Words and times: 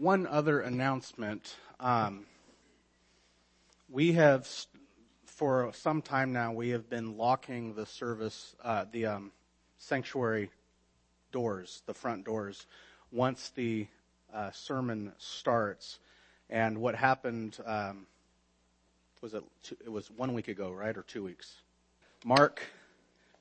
one 0.00 0.26
other 0.26 0.60
announcement. 0.60 1.56
Um, 1.78 2.24
we 3.90 4.12
have, 4.12 4.48
for 5.26 5.70
some 5.74 6.00
time 6.00 6.32
now, 6.32 6.52
we 6.52 6.70
have 6.70 6.88
been 6.88 7.18
locking 7.18 7.74
the 7.74 7.84
service, 7.84 8.56
uh, 8.64 8.86
the 8.90 9.04
um, 9.04 9.30
sanctuary 9.78 10.50
doors, 11.32 11.82
the 11.84 11.92
front 11.92 12.24
doors, 12.24 12.66
once 13.12 13.50
the 13.50 13.86
uh, 14.32 14.50
sermon 14.52 15.12
starts. 15.18 15.98
And 16.48 16.78
what 16.78 16.94
happened 16.94 17.58
um, 17.66 18.06
was 19.20 19.34
it? 19.34 19.44
Two, 19.62 19.76
it 19.84 19.92
was 19.92 20.10
one 20.10 20.32
week 20.32 20.48
ago, 20.48 20.70
right, 20.70 20.96
or 20.96 21.02
two 21.02 21.22
weeks? 21.22 21.56
Mark 22.24 22.62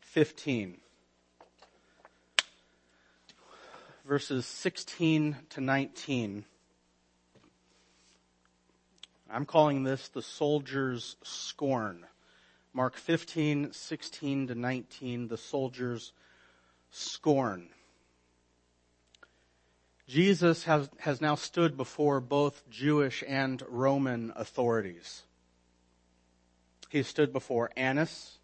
15. 0.02 0.78
verses 4.10 4.48
16 4.48 5.38
to 5.52 5.62
19. 5.62 6.44
I'm 9.32 9.46
calling 9.46 9.84
this 9.84 10.08
the 10.08 10.22
soldier's 10.22 11.16
scorn. 11.24 12.06
Mark 12.74 12.96
15, 12.98 13.74
16 13.74 14.48
to 14.48 14.56
19, 14.56 15.28
the 15.28 15.38
soldier's 15.38 16.14
scorn. 16.92 17.70
Jesus 20.08 20.64
has, 20.64 20.90
has 21.00 21.22
now 21.22 21.36
stood 21.36 21.78
before 21.78 22.20
both 22.20 22.68
Jewish 22.70 23.24
and 23.28 23.62
Roman 23.68 24.34
authorities. 24.36 25.24
He 26.90 27.04
stood 27.04 27.32
before 27.32 27.70
Annas, 27.78 28.40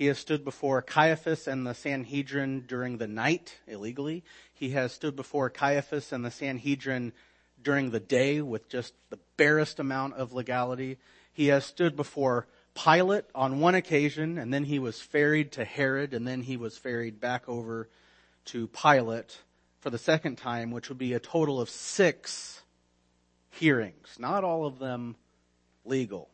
he 0.00 0.06
has 0.06 0.18
stood 0.18 0.44
before 0.44 0.80
Caiaphas 0.80 1.46
and 1.46 1.66
the 1.66 1.74
Sanhedrin 1.74 2.64
during 2.66 2.96
the 2.96 3.06
night 3.06 3.58
illegally. 3.66 4.24
He 4.50 4.70
has 4.70 4.92
stood 4.92 5.14
before 5.14 5.50
Caiaphas 5.50 6.10
and 6.10 6.24
the 6.24 6.30
Sanhedrin 6.30 7.12
during 7.62 7.90
the 7.90 8.00
day 8.00 8.40
with 8.40 8.68
just 8.68 8.94
the 9.10 9.18
barest 9.36 9.78
amount 9.78 10.14
of 10.14 10.32
legality. 10.32 10.98
He 11.32 11.48
has 11.48 11.64
stood 11.64 11.96
before 11.96 12.46
Pilate 12.74 13.24
on 13.34 13.60
one 13.60 13.74
occasion, 13.74 14.38
and 14.38 14.52
then 14.52 14.64
he 14.64 14.78
was 14.78 15.00
ferried 15.00 15.52
to 15.52 15.64
Herod, 15.64 16.14
and 16.14 16.26
then 16.26 16.42
he 16.42 16.56
was 16.56 16.78
ferried 16.78 17.20
back 17.20 17.48
over 17.48 17.88
to 18.46 18.68
Pilate 18.68 19.38
for 19.80 19.90
the 19.90 19.98
second 19.98 20.36
time, 20.36 20.70
which 20.70 20.88
would 20.88 20.98
be 20.98 21.12
a 21.12 21.20
total 21.20 21.60
of 21.60 21.68
six 21.68 22.62
hearings, 23.50 24.16
not 24.18 24.44
all 24.44 24.64
of 24.64 24.78
them 24.78 25.16
legal. 25.84 26.28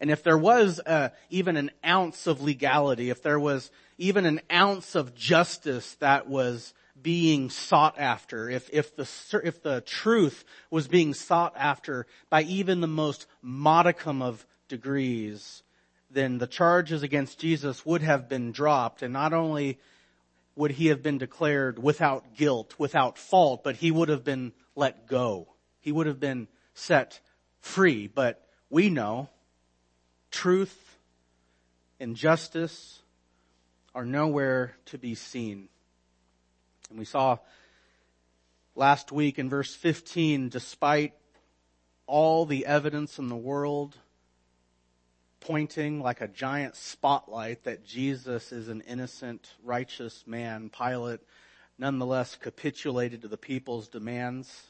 And 0.00 0.10
if 0.10 0.22
there 0.22 0.38
was 0.38 0.80
uh, 0.86 1.08
even 1.28 1.56
an 1.56 1.70
ounce 1.84 2.26
of 2.26 2.40
legality, 2.40 3.10
if 3.10 3.22
there 3.22 3.40
was 3.40 3.70
even 3.96 4.26
an 4.26 4.40
ounce 4.52 4.94
of 4.94 5.14
justice 5.14 5.96
that 5.96 6.28
was 6.28 6.72
being 7.02 7.50
sought 7.50 7.98
after, 7.98 8.48
if, 8.48 8.68
if 8.72 8.96
the, 8.96 9.08
if 9.44 9.62
the 9.62 9.80
truth 9.82 10.44
was 10.70 10.88
being 10.88 11.14
sought 11.14 11.54
after 11.56 12.06
by 12.30 12.42
even 12.42 12.80
the 12.80 12.86
most 12.86 13.26
modicum 13.42 14.22
of 14.22 14.46
degrees, 14.68 15.62
then 16.10 16.38
the 16.38 16.46
charges 16.46 17.02
against 17.02 17.38
Jesus 17.38 17.84
would 17.84 18.02
have 18.02 18.28
been 18.28 18.52
dropped 18.52 19.02
and 19.02 19.12
not 19.12 19.32
only 19.32 19.78
would 20.56 20.72
he 20.72 20.88
have 20.88 21.02
been 21.02 21.18
declared 21.18 21.80
without 21.80 22.34
guilt, 22.36 22.74
without 22.78 23.16
fault, 23.16 23.62
but 23.62 23.76
he 23.76 23.92
would 23.92 24.08
have 24.08 24.24
been 24.24 24.52
let 24.74 25.06
go. 25.06 25.46
He 25.80 25.92
would 25.92 26.06
have 26.06 26.18
been 26.18 26.48
set 26.74 27.20
free. 27.60 28.08
But 28.08 28.44
we 28.68 28.90
know 28.90 29.28
truth 30.30 30.96
and 32.00 32.16
justice 32.16 33.00
are 33.94 34.04
nowhere 34.04 34.74
to 34.86 34.98
be 34.98 35.14
seen. 35.14 35.68
And 36.90 36.98
we 36.98 37.04
saw 37.04 37.38
last 38.74 39.12
week 39.12 39.38
in 39.38 39.48
verse 39.48 39.74
15, 39.74 40.48
despite 40.48 41.14
all 42.06 42.46
the 42.46 42.66
evidence 42.66 43.18
in 43.18 43.28
the 43.28 43.36
world 43.36 43.96
pointing 45.40 46.00
like 46.00 46.20
a 46.20 46.28
giant 46.28 46.74
spotlight 46.76 47.64
that 47.64 47.84
Jesus 47.84 48.52
is 48.52 48.68
an 48.68 48.80
innocent, 48.82 49.54
righteous 49.62 50.24
man, 50.26 50.70
Pilate 50.70 51.20
nonetheless 51.78 52.36
capitulated 52.36 53.22
to 53.22 53.28
the 53.28 53.36
people's 53.36 53.88
demands 53.88 54.64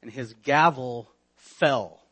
and 0.00 0.10
his 0.10 0.34
gavel 0.42 1.10
fell 1.34 2.02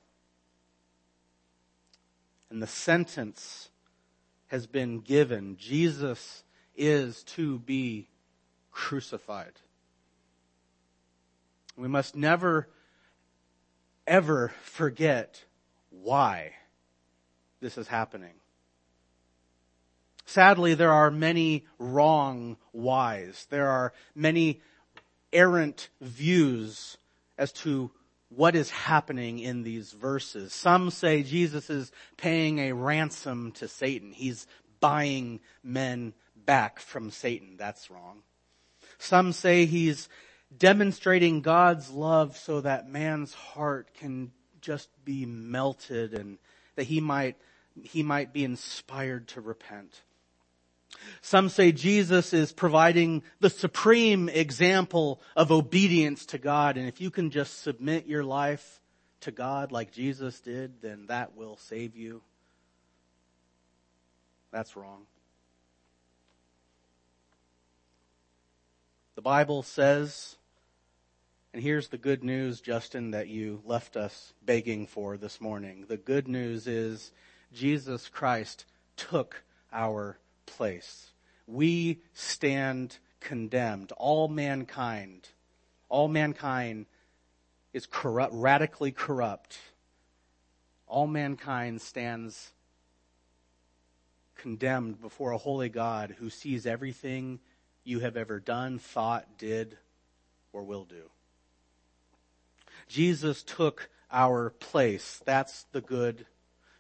and 2.51 2.61
the 2.61 2.67
sentence 2.67 3.71
has 4.49 4.67
been 4.67 4.99
given. 4.99 5.57
Jesus 5.57 6.43
is 6.77 7.23
to 7.23 7.61
be 7.61 8.09
crucified. 8.71 9.53
We 11.77 11.89
must 11.89 12.15
never, 12.15 12.69
ever 14.07 14.53
forget 14.63 15.45
why 15.91 16.53
this 17.61 17.79
is 17.79 17.89
happening. 17.89 18.35
Sadly, 20.27 20.75
there 20.75 20.93
are 20.93 21.11
many 21.11 21.67
wrong 21.79 22.57
whys. 22.73 23.47
There 23.51 23.69
are 23.69 23.93
many 24.15 24.61
errant 25.33 25.89
views 26.01 26.99
as 27.37 27.53
to 27.53 27.91
what 28.29 28.55
is 28.55 28.71
happening 28.71 29.41
in 29.41 29.63
these 29.63 29.93
verses. 29.93 30.53
Some 30.53 30.91
say 30.91 31.23
Jesus 31.23 31.69
is 31.69 31.91
paying 32.17 32.61
a 32.61 32.73
ransom 32.73 33.53
to 33.53 33.67
Satan. 33.67 34.13
He's 34.13 34.47
buying 34.79 35.41
men 35.65 36.15
back 36.37 36.79
from 36.79 37.11
Satan. 37.11 37.57
That's 37.57 37.91
wrong. 37.91 38.23
Some 39.01 39.33
say 39.33 39.65
he's 39.65 40.11
demonstrating 40.57 41.41
God's 41.41 41.91
love 41.91 42.37
so 42.37 42.61
that 42.61 42.89
man's 42.89 43.33
heart 43.33 43.89
can 43.95 44.31
just 44.61 44.91
be 45.07 45.25
melted 45.25 46.13
and 46.13 46.37
that 46.77 46.85
he 46.85 47.01
might, 47.01 47.37
he 47.83 48.03
might 48.03 48.35
be 48.35 48.45
inspired 48.45 49.27
to 49.29 49.41
repent. 49.41 50.03
Some 51.23 51.49
say 51.49 51.73
Jesus 51.73 52.35
is 52.35 52.53
providing 52.53 53.23
the 53.41 53.49
supreme 53.49 54.29
example 54.29 55.23
of 55.35 55.51
obedience 55.51 56.27
to 56.27 56.39
God, 56.39 56.77
and 56.77 56.87
if 56.87 57.01
you 57.01 57.11
can 57.11 57.31
just 57.31 57.63
submit 57.63 58.07
your 58.07 58.25
life 58.25 58.81
to 59.21 59.31
God 59.31 59.73
like 59.73 59.93
Jesus 59.93 60.41
did, 60.41 60.83
then 60.83 61.07
that 61.07 61.37
will 61.37 61.57
save 61.57 61.97
you. 61.97 62.21
That's 64.53 64.77
wrong. 64.77 65.07
The 69.21 69.25
Bible 69.25 69.63
says, 69.63 70.39
and 71.53 71.63
here's 71.63 71.89
the 71.89 71.99
good 71.99 72.25
news, 72.25 72.63
Justin, 72.63 73.11
that 73.11 73.29
you 73.29 73.61
left 73.67 73.95
us 73.95 74.33
begging 74.43 74.87
for 74.87 75.19
this 75.19 75.43
morning. 75.43 75.85
The 75.87 75.99
good 75.99 76.27
news 76.27 76.67
is 76.67 77.13
Jesus 77.53 78.09
Christ 78.09 78.65
took 78.97 79.43
our 79.75 80.17
place. 80.47 81.11
We 81.47 82.01
stand 82.15 82.97
condemned. 83.21 83.93
All 83.99 84.27
mankind, 84.27 85.29
all 85.91 86.09
mankind 86.09 86.87
is 87.75 87.85
corrupt, 87.85 88.33
radically 88.33 88.91
corrupt. 88.91 89.59
All 90.87 91.07
mankind 91.07 91.83
stands 91.83 92.53
condemned 94.35 95.03
before 95.03 95.33
a 95.33 95.37
holy 95.37 95.69
God 95.69 96.17
who 96.19 96.31
sees 96.31 96.65
everything 96.65 97.39
you 97.85 98.01
have 98.01 98.17
ever 98.17 98.41
done, 98.41 98.79
thought, 98.79 99.39
did, 99.39 99.77
or 100.53 100.63
will 100.63 100.85
do. 100.85 101.11
Jesus 102.89 103.43
took 103.43 103.89
our 104.11 104.51
place. 104.51 105.21
That's 105.25 105.65
the 105.73 105.81
good 105.81 106.27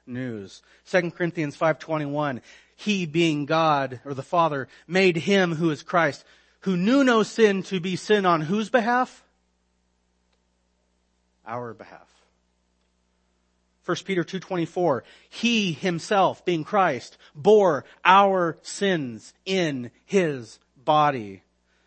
news. 0.07 0.63
2 0.87 1.13
Corinthians 1.13 1.57
5:21 1.57 2.41
he 2.81 3.05
being 3.05 3.45
God 3.45 4.01
or 4.07 4.15
the 4.15 4.23
Father 4.23 4.67
made 4.87 5.19
him 5.19 5.57
who 5.57 5.71
is 5.71 5.83
Christ, 5.83 6.25
who 6.61 6.79
knew 6.79 7.05
no 7.05 7.23
sin 7.23 7.63
to 7.65 7.79
be 7.79 7.95
sin 7.95 8.25
on 8.25 8.41
whose 8.41 8.71
behalf? 8.71 9.23
Our 11.47 11.75
behalf. 11.75 12.09
1 13.85 13.97
Peter 14.05 14.25
2.24, 14.25 15.03
He 15.29 15.73
himself, 15.73 16.45
being 16.45 16.65
Christ, 16.65 17.19
bore 17.35 17.85
our 18.05 18.57
sins 18.63 19.35
in 19.45 19.91
His 20.05 20.59
body. 20.91 21.41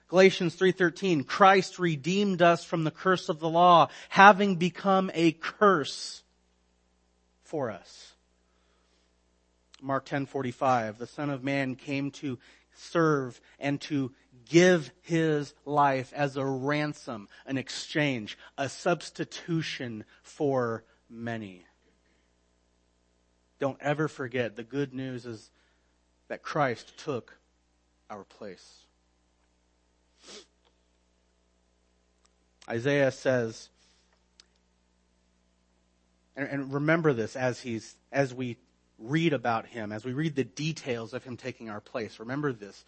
Galatians 0.07 0.55
3.13, 0.55 1.27
Christ 1.27 1.77
redeemed 1.77 2.41
us 2.41 2.63
from 2.63 2.85
the 2.85 2.89
curse 2.91 3.27
of 3.27 3.41
the 3.41 3.49
law, 3.49 3.89
having 4.07 4.55
become 4.55 5.11
a 5.13 5.33
curse 5.33 6.23
for 7.43 7.69
us. 7.69 8.13
Mark 9.81 10.05
10:45, 10.05 10.99
the 10.99 11.05
Son 11.05 11.29
of 11.29 11.43
Man 11.43 11.75
came 11.75 12.11
to 12.11 12.39
serve 12.75 13.41
and 13.59 13.81
to 13.81 14.13
give 14.45 14.89
his 15.01 15.53
life 15.65 16.13
as 16.13 16.37
a 16.37 16.45
ransom, 16.45 17.27
an 17.45 17.57
exchange, 17.57 18.37
a 18.57 18.69
substitution 18.69 20.05
for 20.21 20.85
many. 21.09 21.65
Don't 23.59 23.81
ever 23.81 24.07
forget 24.07 24.55
the 24.55 24.63
good 24.63 24.93
news 24.93 25.25
is 25.25 25.51
that 26.29 26.41
Christ 26.41 26.97
took 26.97 27.37
our 28.09 28.23
place. 28.23 28.82
Isaiah 32.69 33.11
says, 33.11 33.69
and, 36.35 36.47
and 36.47 36.73
remember 36.73 37.13
this 37.13 37.35
as 37.35 37.61
he's, 37.61 37.95
as 38.11 38.33
we 38.33 38.57
read 38.97 39.33
about 39.33 39.67
him, 39.67 39.91
as 39.91 40.05
we 40.05 40.13
read 40.13 40.35
the 40.35 40.43
details 40.43 41.13
of 41.13 41.23
him 41.23 41.37
taking 41.37 41.69
our 41.69 41.81
place. 41.81 42.19
Remember 42.19 42.53
this. 42.53 42.85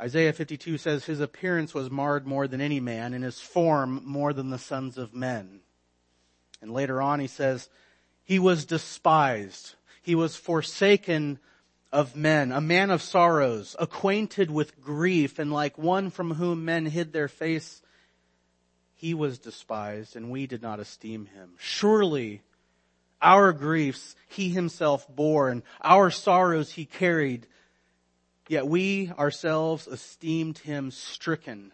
Isaiah 0.00 0.32
52 0.32 0.78
says, 0.78 1.04
His 1.04 1.20
appearance 1.20 1.74
was 1.74 1.90
marred 1.90 2.26
more 2.26 2.46
than 2.46 2.60
any 2.60 2.80
man, 2.80 3.12
and 3.12 3.24
his 3.24 3.40
form 3.40 4.02
more 4.04 4.32
than 4.32 4.50
the 4.50 4.58
sons 4.58 4.96
of 4.96 5.14
men. 5.14 5.60
And 6.62 6.72
later 6.72 7.02
on 7.02 7.20
he 7.20 7.26
says, 7.26 7.68
He 8.24 8.38
was 8.38 8.64
despised. 8.64 9.74
He 10.02 10.14
was 10.14 10.36
forsaken 10.36 11.38
of 11.92 12.16
men, 12.16 12.52
a 12.52 12.60
man 12.60 12.90
of 12.90 13.02
sorrows, 13.02 13.74
acquainted 13.78 14.50
with 14.50 14.80
grief, 14.80 15.38
and 15.38 15.52
like 15.52 15.76
one 15.76 16.10
from 16.10 16.34
whom 16.34 16.64
men 16.64 16.86
hid 16.86 17.12
their 17.12 17.28
face, 17.28 17.82
he 19.00 19.14
was 19.14 19.38
despised, 19.38 20.14
and 20.14 20.30
we 20.30 20.46
did 20.46 20.60
not 20.60 20.78
esteem 20.78 21.24
him. 21.24 21.54
Surely 21.56 22.42
our 23.22 23.50
griefs 23.54 24.14
he 24.28 24.50
himself 24.50 25.06
bore 25.08 25.48
and 25.48 25.62
our 25.80 26.10
sorrows 26.10 26.72
he 26.72 26.84
carried. 26.84 27.46
Yet 28.46 28.66
we 28.66 29.10
ourselves 29.18 29.86
esteemed 29.86 30.58
him 30.58 30.90
stricken, 30.90 31.72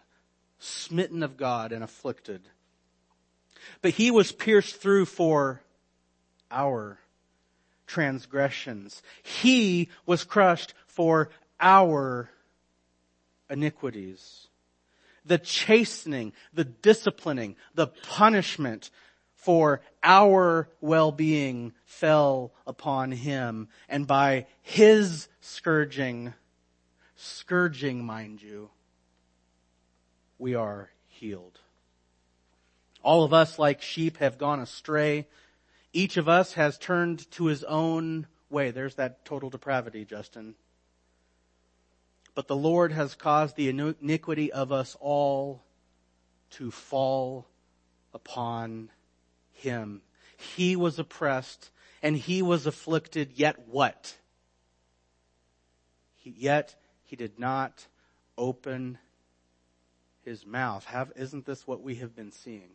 smitten 0.57 1.21
of 1.21 1.35
God 1.35 1.73
and 1.73 1.83
afflicted. 1.83 2.47
But 3.81 3.91
he 3.91 4.09
was 4.09 4.31
pierced 4.31 4.77
through 4.77 5.07
for 5.07 5.61
our 6.49 6.97
transgressions. 7.87 9.01
He 9.21 9.89
was 10.05 10.23
crushed 10.23 10.73
for 10.85 11.29
our 11.59 12.29
iniquities. 13.49 14.46
The 15.27 15.37
chastening, 15.37 16.33
the 16.53 16.63
disciplining, 16.63 17.55
the 17.75 17.87
punishment 17.87 18.89
for 19.35 19.81
our 20.03 20.69
well-being 20.81 21.73
fell 21.85 22.53
upon 22.65 23.11
him 23.11 23.67
and 23.87 24.07
by 24.07 24.47
his 24.61 25.27
scourging, 25.41 26.33
scourging 27.15 28.03
mind 28.03 28.41
you, 28.41 28.69
we 30.39 30.55
are 30.55 30.89
healed. 31.07 31.59
All 33.03 33.23
of 33.23 33.33
us 33.33 33.57
like 33.57 33.81
sheep 33.81 34.17
have 34.17 34.37
gone 34.37 34.59
astray. 34.59 35.27
Each 35.93 36.17
of 36.17 36.27
us 36.27 36.53
has 36.53 36.77
turned 36.77 37.29
to 37.31 37.45
his 37.45 37.63
own 37.63 38.27
way. 38.49 38.71
There's 38.71 38.95
that 38.95 39.23
total 39.23 39.49
depravity, 39.49 40.03
Justin. 40.03 40.55
But 42.37 42.47
the 42.47 42.55
Lord 42.55 42.91
has 42.91 43.15
caused 43.15 43.55
the 43.55 43.67
iniquity 43.67 44.53
of 44.53 44.71
us 44.71 44.95
all 44.99 45.63
to 46.51 46.69
fall 46.69 47.47
upon 48.13 48.91
him. 49.53 50.03
He 50.55 50.75
was 50.75 50.99
oppressed 50.99 51.71
and 52.03 52.15
he 52.15 52.43
was 52.43 52.67
afflicted, 52.67 53.31
yet 53.33 53.67
what? 53.67 54.17
He, 56.13 56.29
yet 56.37 56.75
he 57.05 57.15
did 57.15 57.39
not 57.39 57.87
open 58.37 58.99
his 60.23 60.45
mouth. 60.45 60.85
Have, 60.85 61.11
isn't 61.15 61.47
this 61.47 61.65
what 61.65 61.81
we 61.81 61.95
have 61.95 62.15
been 62.15 62.31
seeing? 62.31 62.69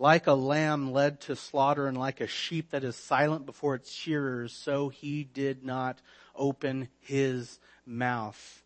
Like 0.00 0.26
a 0.26 0.32
lamb 0.32 0.92
led 0.92 1.20
to 1.22 1.36
slaughter 1.36 1.86
and 1.86 1.96
like 1.96 2.22
a 2.22 2.26
sheep 2.26 2.70
that 2.70 2.84
is 2.84 2.96
silent 2.96 3.44
before 3.44 3.74
its 3.74 3.92
shearers, 3.92 4.50
so 4.52 4.88
he 4.88 5.24
did 5.24 5.62
not 5.62 6.00
open 6.34 6.88
his 7.00 7.60
mouth 7.84 8.62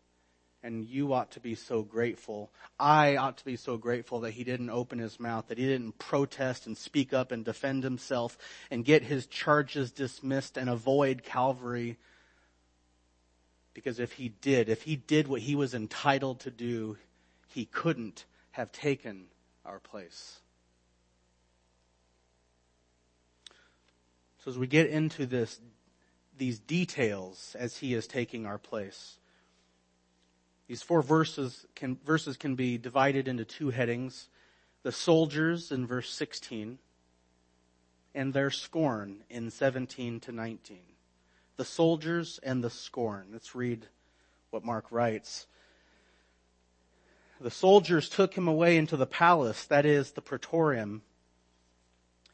and 0.63 0.83
you 0.83 1.13
ought 1.13 1.29
to 1.31 1.39
be 1.39 1.53
so 1.53 1.83
grateful. 1.83 2.51
I 2.79 3.17
ought 3.17 3.37
to 3.37 3.45
be 3.45 3.55
so 3.55 3.77
grateful 3.77 4.21
that 4.21 4.31
he 4.31 4.43
didn't 4.43 4.71
open 4.71 4.97
his 4.97 5.19
mouth, 5.19 5.47
that 5.49 5.59
he 5.59 5.65
didn't 5.65 5.99
protest 5.99 6.65
and 6.65 6.75
speak 6.75 7.13
up 7.13 7.31
and 7.31 7.45
defend 7.45 7.83
himself 7.83 8.35
and 8.71 8.83
get 8.83 9.03
his 9.03 9.27
charges 9.27 9.91
dismissed 9.91 10.57
and 10.57 10.67
avoid 10.67 11.21
Calvary. 11.21 11.97
Because 13.75 13.99
if 13.99 14.13
he 14.13 14.29
did, 14.29 14.69
if 14.69 14.83
he 14.83 14.95
did 14.95 15.27
what 15.27 15.41
he 15.41 15.53
was 15.53 15.75
entitled 15.75 16.39
to 16.39 16.49
do, 16.49 16.97
he 17.49 17.65
couldn't 17.65 18.25
have 18.51 18.71
taken 18.71 19.25
our 19.65 19.79
place. 19.79 20.39
So 24.45 24.51
as 24.51 24.59
we 24.59 24.67
get 24.67 24.91
into 24.91 25.25
this, 25.25 25.59
these 26.37 26.59
details 26.59 27.55
as 27.57 27.77
he 27.77 27.95
is 27.95 28.05
taking 28.05 28.45
our 28.45 28.59
place, 28.59 29.17
these 30.67 30.83
four 30.83 31.01
verses 31.01 31.65
can, 31.73 31.97
verses 32.05 32.37
can 32.37 32.53
be 32.53 32.77
divided 32.77 33.27
into 33.27 33.43
two 33.43 33.71
headings. 33.71 34.29
The 34.83 34.91
soldiers 34.91 35.71
in 35.71 35.87
verse 35.87 36.11
16 36.11 36.77
and 38.13 38.33
their 38.33 38.51
scorn 38.51 39.23
in 39.31 39.49
17 39.49 40.19
to 40.21 40.31
19. 40.31 40.77
The 41.57 41.65
soldiers 41.65 42.39
and 42.43 42.63
the 42.63 42.69
scorn. 42.69 43.29
Let's 43.31 43.55
read 43.55 43.87
what 44.51 44.63
Mark 44.63 44.91
writes. 44.91 45.47
The 47.41 47.49
soldiers 47.49 48.09
took 48.09 48.35
him 48.35 48.47
away 48.47 48.77
into 48.77 48.95
the 48.95 49.07
palace, 49.07 49.65
that 49.65 49.87
is 49.87 50.11
the 50.11 50.21
praetorium, 50.21 51.01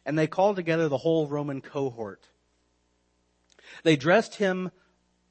and 0.06 0.18
they 0.18 0.28
called 0.28 0.56
together 0.56 0.88
the 0.88 0.98
whole 0.98 1.28
Roman 1.28 1.62
cohort. 1.62 2.28
They 3.84 3.96
dressed 3.96 4.36
him 4.36 4.72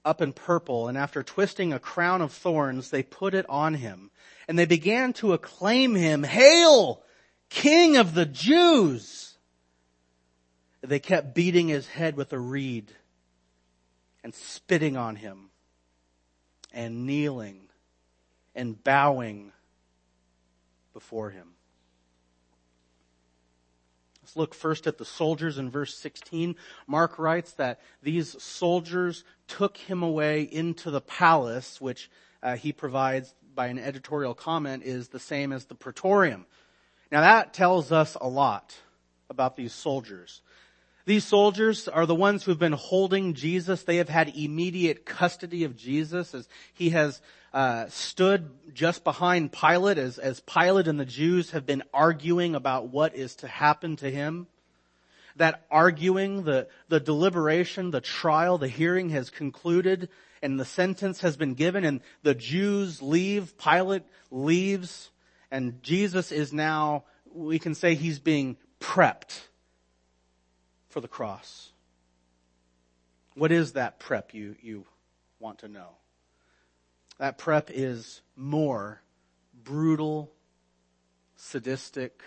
up 0.05 0.21
in 0.21 0.33
purple, 0.33 0.89
and 0.89 0.97
after 0.97 1.23
twisting 1.23 1.73
a 1.73 1.79
crown 1.79 2.23
of 2.23 2.33
thorns, 2.33 2.91
they 2.91 3.03
put 3.03 3.35
it 3.35 3.47
on 3.49 3.75
him. 3.75 4.11
And 4.49 4.59
they 4.59 4.65
began 4.65 5.13
to 5.15 5.33
acclaim 5.33 5.95
him, 5.95 6.23
Hail, 6.23 7.03
King 7.49 7.97
of 7.97 8.15
the 8.15 8.27
Jews! 8.27 9.37
They 10.81 10.99
kept 10.99 11.35
beating 11.35 11.69
his 11.69 11.87
head 11.87 12.17
with 12.17 12.33
a 12.33 12.39
reed 12.39 12.93
and 14.25 14.35
spitting 14.35 14.97
on 14.97 15.17
him 15.17 15.51
and 16.73 17.07
kneeling 17.07 17.69
and 18.55 18.83
bowing 18.83 19.53
before 20.95 21.31
him. 21.31 21.49
Let's 24.31 24.37
look 24.37 24.55
first 24.55 24.87
at 24.87 24.97
the 24.97 25.05
soldiers 25.05 25.59
in 25.59 25.71
verse 25.71 25.93
16. 25.97 26.55
Mark 26.87 27.19
writes 27.19 27.55
that 27.55 27.81
these 28.01 28.41
soldiers 28.41 29.25
took 29.49 29.77
him 29.77 30.05
away 30.05 30.43
into 30.43 30.93
the 30.93 31.01
palace, 31.01 31.81
which 31.81 32.09
uh, 32.41 32.55
he 32.55 32.73
provides 32.73 33.35
by 33.57 33.67
an 33.67 33.79
editorial 33.81 34.35
comment 34.35 34.85
is 34.85 35.09
the 35.09 35.19
same 35.19 35.51
as 35.51 35.65
the 35.65 35.75
praetorium. 35.75 36.47
Now 37.11 37.23
that 37.23 37.53
tells 37.53 37.91
us 37.91 38.17
a 38.21 38.29
lot 38.29 38.77
about 39.29 39.57
these 39.57 39.73
soldiers. 39.73 40.43
These 41.07 41.25
soldiers 41.25 41.89
are 41.89 42.07
the 42.07 42.15
ones 42.15 42.45
who've 42.45 42.59
been 42.59 42.73
holding 42.73 43.35
Jesus. 43.35 43.83
They 43.83 43.97
have 43.97 44.09
had 44.09 44.37
immediate 44.37 45.07
custody 45.07 45.65
of 45.65 45.77
Jesus 45.77 46.35
as 46.35 46.49
he 46.75 46.91
has 46.91 47.21
uh, 47.55 47.87
stood 47.89 48.51
just 48.75 49.03
behind 49.03 49.51
Pilate 49.51 49.99
as, 49.99 50.19
as 50.19 50.41
Pilate 50.41 50.89
and 50.89 51.01
the 51.01 51.07
Jews 51.07 51.53
have 51.53 51.67
been 51.67 51.83
arguing 51.93 52.55
about 52.55 52.89
what 52.89 53.15
is 53.15 53.35
to 53.37 53.49
happen 53.49 53.97
to 53.97 54.11
him. 54.11 54.47
That 55.37 55.65
arguing, 55.71 56.45
the, 56.45 56.69
the 56.89 57.01
deliberation, 57.01 57.91
the 57.91 58.03
trial, 58.03 58.59
the 58.59 58.69
hearing 58.69 59.09
has 59.11 59.31
concluded 59.31 60.11
and 60.43 60.61
the 60.61 60.65
sentence 60.65 61.23
has 61.23 61.37
been 61.37 61.55
given 61.55 61.85
and 61.85 62.03
the 62.23 62.35
Jews 62.35 63.01
leave, 63.01 63.57
Pilate 63.57 64.03
leaves, 64.31 65.11
and 65.51 65.83
Jesus 65.83 66.31
is 66.31 66.53
now, 66.53 67.05
we 67.33 67.59
can 67.59 67.75
say 67.75 67.95
he's 67.95 68.19
being 68.19 68.59
prepped 68.81 69.41
for 70.91 71.01
the 71.01 71.09
cross. 71.09 71.73
What 73.35 73.53
is 73.53 73.73
that 73.73 73.99
prep 73.99 74.35
you, 74.35 74.57
you 74.61 74.85
want 75.39 75.61
to 75.61 75.69
know? 75.69 75.97
That 77.19 77.39
prep 77.39 77.71
is 77.73 78.23
more 78.37 79.01
brutal, 79.65 80.33
sadistic 81.37 82.23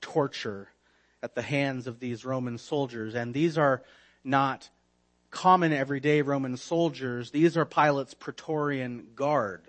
torture 0.00 0.68
at 1.22 1.34
the 1.34 1.42
hands 1.42 1.86
of 1.86 2.00
these 2.00 2.24
Roman 2.24 2.58
soldiers. 2.58 3.14
And 3.14 3.32
these 3.32 3.56
are 3.56 3.82
not 4.24 4.68
common 5.30 5.72
everyday 5.72 6.20
Roman 6.22 6.56
soldiers. 6.56 7.30
These 7.30 7.56
are 7.56 7.64
Pilate's 7.64 8.14
Praetorian 8.14 9.08
Guard. 9.14 9.62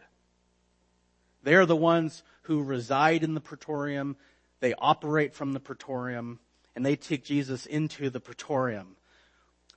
They 1.44 1.56
are 1.56 1.66
the 1.66 1.76
ones 1.76 2.24
who 2.44 2.64
reside 2.64 3.24
in 3.24 3.34
the 3.34 3.42
Praetorium. 3.42 4.16
They 4.62 4.74
operate 4.74 5.36
from 5.36 5.54
the 5.54 5.60
Praetorium 5.60 6.40
and 6.76 6.86
they 6.86 6.96
take 6.96 7.24
Jesus 7.24 7.66
into 7.66 8.10
the 8.10 8.20
Praetorium. 8.20 8.96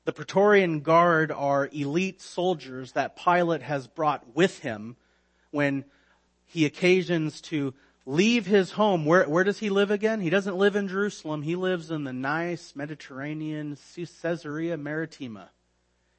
The 0.05 0.13
Praetorian 0.13 0.81
Guard 0.81 1.33
are 1.33 1.69
elite 1.73 2.23
soldiers 2.23 2.93
that 2.93 3.17
Pilate 3.17 3.63
has 3.63 3.87
brought 3.87 4.37
with 4.37 4.61
him 4.61 4.97
when 5.51 5.85
he 6.45 6.65
occasions 6.65 7.41
to 7.43 7.75
leave 8.07 8.47
his 8.47 8.71
home. 8.73 9.05
Where, 9.05 9.29
where 9.29 9.43
does 9.45 9.59
he 9.59 9.69
live 9.69 9.91
again? 9.91 10.21
He 10.21 10.31
doesn't 10.31 10.57
live 10.57 10.77
in 10.77 10.87
Jerusalem. 10.87 11.43
He 11.43 11.57
lives 11.57 11.91
in 11.91 12.05
the 12.05 12.13
nice 12.13 12.77
Mediterranean 12.77 13.77
Caesarea 13.95 14.77
Maritima. 14.77 15.51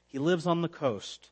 He 0.05 0.19
lives 0.19 0.46
on 0.46 0.62
the 0.62 0.67
coast. 0.67 1.29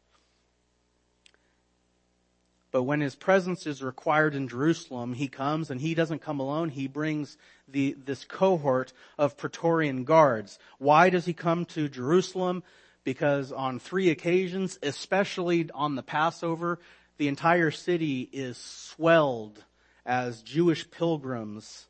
But 2.76 2.84
when 2.84 3.00
his 3.00 3.16
presence 3.16 3.66
is 3.68 3.82
required 3.82 4.36
in 4.36 4.50
Jerusalem, 4.50 5.14
he 5.14 5.30
comes 5.30 5.72
and 5.72 5.80
he 5.80 5.96
doesn't 5.96 6.22
come 6.22 6.42
alone. 6.42 6.68
He 6.68 6.88
brings 6.88 7.38
the, 7.70 7.96
this 8.04 8.26
cohort 8.26 8.92
of 9.18 9.38
Praetorian 9.38 10.04
guards. 10.04 10.60
Why 10.78 11.10
does 11.10 11.24
he 11.24 11.32
come 11.32 11.64
to 11.68 11.88
Jerusalem? 11.88 12.64
Because 13.06 13.54
on 13.54 13.80
three 13.80 14.10
occasions, 14.10 14.78
especially 14.84 15.70
on 15.74 15.96
the 15.96 16.04
Passover, 16.04 16.78
the 17.16 17.30
entire 17.30 17.72
city 17.72 18.28
is 18.34 18.58
swelled 18.58 19.64
as 20.06 20.42
Jewish 20.42 20.92
pilgrims 20.92 21.86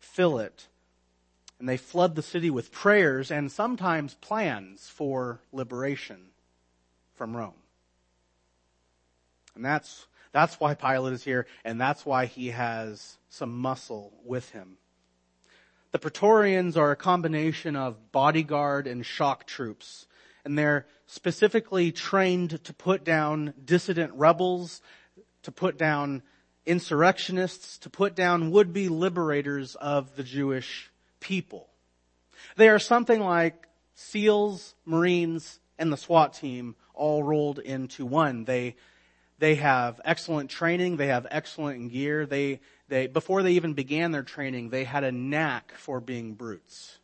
fill 0.00 0.40
it. 0.40 0.66
And 1.60 1.68
they 1.68 1.76
flood 1.76 2.16
the 2.16 2.22
city 2.22 2.50
with 2.50 2.72
prayers 2.72 3.30
and 3.30 3.52
sometimes 3.52 4.14
plans 4.14 4.88
for 4.88 5.38
liberation 5.52 6.30
from 7.14 7.36
Rome. 7.36 7.54
And 9.56 9.64
that's, 9.64 10.06
that's 10.32 10.60
why 10.60 10.74
Pilate 10.74 11.14
is 11.14 11.24
here, 11.24 11.46
and 11.64 11.80
that's 11.80 12.06
why 12.06 12.26
he 12.26 12.50
has 12.50 13.18
some 13.28 13.58
muscle 13.58 14.12
with 14.24 14.50
him. 14.50 14.76
The 15.92 15.98
Praetorians 15.98 16.76
are 16.76 16.90
a 16.90 16.96
combination 16.96 17.74
of 17.74 18.12
bodyguard 18.12 18.86
and 18.86 19.04
shock 19.04 19.46
troops, 19.46 20.06
and 20.44 20.58
they're 20.58 20.86
specifically 21.06 21.90
trained 21.90 22.62
to 22.64 22.74
put 22.74 23.02
down 23.02 23.54
dissident 23.64 24.12
rebels, 24.14 24.82
to 25.42 25.52
put 25.52 25.78
down 25.78 26.22
insurrectionists, 26.66 27.78
to 27.78 27.90
put 27.90 28.14
down 28.14 28.50
would-be 28.50 28.88
liberators 28.88 29.74
of 29.76 30.16
the 30.16 30.22
Jewish 30.22 30.90
people. 31.20 31.68
They 32.56 32.68
are 32.68 32.78
something 32.78 33.20
like 33.20 33.66
SEALs, 33.94 34.74
Marines, 34.84 35.60
and 35.78 35.92
the 35.92 35.96
SWAT 35.96 36.34
team 36.34 36.74
all 36.92 37.22
rolled 37.22 37.58
into 37.58 38.04
one. 38.04 38.44
They 38.44 38.76
they 39.38 39.56
have 39.56 40.00
excellent 40.04 40.50
training. 40.50 40.96
They 40.96 41.08
have 41.08 41.26
excellent 41.30 41.92
gear. 41.92 42.26
They, 42.26 42.60
they, 42.88 43.06
before 43.06 43.42
they 43.42 43.52
even 43.52 43.74
began 43.74 44.12
their 44.12 44.22
training, 44.22 44.70
they 44.70 44.84
had 44.84 45.04
a 45.04 45.12
knack 45.12 45.72
for 45.76 46.00
being 46.00 46.34
brutes. 46.34 46.98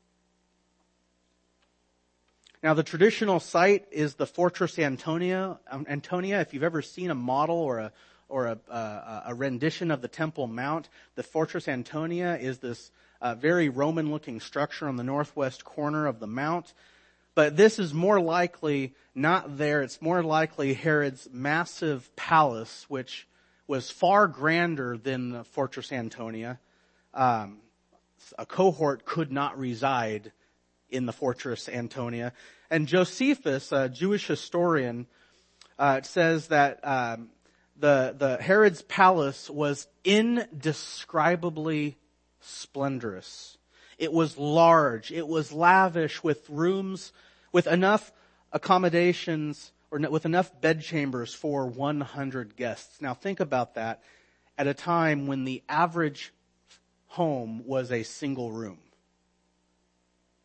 Now 2.62 2.74
the 2.74 2.84
traditional 2.84 3.40
site 3.40 3.86
is 3.90 4.14
the 4.14 4.26
Fortress 4.26 4.78
Antonia. 4.78 5.58
Um, 5.70 5.84
Antonia, 5.88 6.40
if 6.40 6.54
you've 6.54 6.62
ever 6.62 6.80
seen 6.80 7.10
a 7.10 7.14
model 7.14 7.56
or 7.56 7.78
a, 7.80 7.92
or 8.28 8.46
a, 8.46 8.58
a, 8.70 9.22
a 9.26 9.34
rendition 9.34 9.90
of 9.90 10.00
the 10.00 10.08
Temple 10.08 10.46
Mount, 10.46 10.88
the 11.16 11.24
Fortress 11.24 11.66
Antonia 11.66 12.38
is 12.40 12.58
this 12.58 12.92
uh, 13.20 13.34
very 13.34 13.68
Roman 13.68 14.10
looking 14.10 14.40
structure 14.40 14.88
on 14.88 14.96
the 14.96 15.04
northwest 15.04 15.64
corner 15.64 16.06
of 16.06 16.20
the 16.20 16.26
mount. 16.26 16.72
But 17.34 17.56
this 17.56 17.78
is 17.78 17.94
more 17.94 18.20
likely 18.20 18.94
not 19.14 19.56
there. 19.56 19.82
It's 19.82 20.02
more 20.02 20.22
likely 20.22 20.74
Herod's 20.74 21.28
massive 21.32 22.14
palace, 22.14 22.84
which 22.88 23.26
was 23.66 23.90
far 23.90 24.26
grander 24.28 24.98
than 24.98 25.30
the 25.30 25.44
Fortress 25.44 25.92
Antonia. 25.92 26.60
Um, 27.14 27.58
a 28.38 28.44
cohort 28.46 29.04
could 29.04 29.32
not 29.32 29.58
reside 29.58 30.32
in 30.90 31.06
the 31.06 31.12
Fortress 31.12 31.68
Antonia. 31.68 32.32
And 32.70 32.86
Josephus, 32.86 33.72
a 33.72 33.88
Jewish 33.88 34.26
historian, 34.26 35.06
uh, 35.78 36.02
says 36.02 36.48
that 36.48 36.80
um, 36.86 37.30
the 37.78 38.14
the 38.16 38.36
Herod's 38.36 38.82
palace 38.82 39.48
was 39.50 39.86
indescribably 40.04 41.96
splendorous. 42.40 43.56
It 44.02 44.12
was 44.12 44.36
large. 44.36 45.12
It 45.12 45.28
was 45.28 45.52
lavish 45.52 46.24
with 46.24 46.50
rooms, 46.50 47.12
with 47.52 47.68
enough 47.68 48.10
accommodations 48.50 49.70
or 49.92 50.00
with 50.00 50.26
enough 50.26 50.50
bedchambers 50.60 51.32
for 51.32 51.68
100 51.68 52.56
guests. 52.56 53.00
Now 53.00 53.14
think 53.14 53.38
about 53.38 53.76
that 53.76 54.02
at 54.58 54.66
a 54.66 54.74
time 54.74 55.28
when 55.28 55.44
the 55.44 55.62
average 55.68 56.34
home 57.06 57.62
was 57.64 57.92
a 57.92 58.02
single 58.02 58.50
room. 58.50 58.80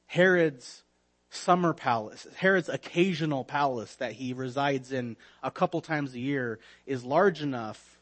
Herod's 0.06 0.84
summer 1.32 1.74
palace, 1.74 2.28
Herod's 2.36 2.70
occasional 2.70 3.44
palace 3.44 3.96
that 3.96 4.12
he 4.12 4.34
resides 4.34 4.92
in 4.92 5.18
a 5.42 5.50
couple 5.50 5.82
times 5.82 6.14
a 6.14 6.20
year 6.20 6.60
is 6.86 7.04
large 7.04 7.42
enough 7.42 8.00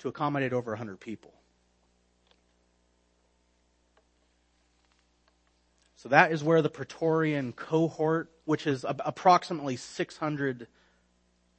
to 0.00 0.08
accommodate 0.08 0.52
over 0.52 0.72
100 0.72 0.98
people. 0.98 1.35
So 5.96 6.10
that 6.10 6.30
is 6.30 6.44
where 6.44 6.60
the 6.60 6.70
Praetorian 6.70 7.52
cohort, 7.52 8.30
which 8.44 8.66
is 8.66 8.84
approximately 8.88 9.76
600 9.76 10.68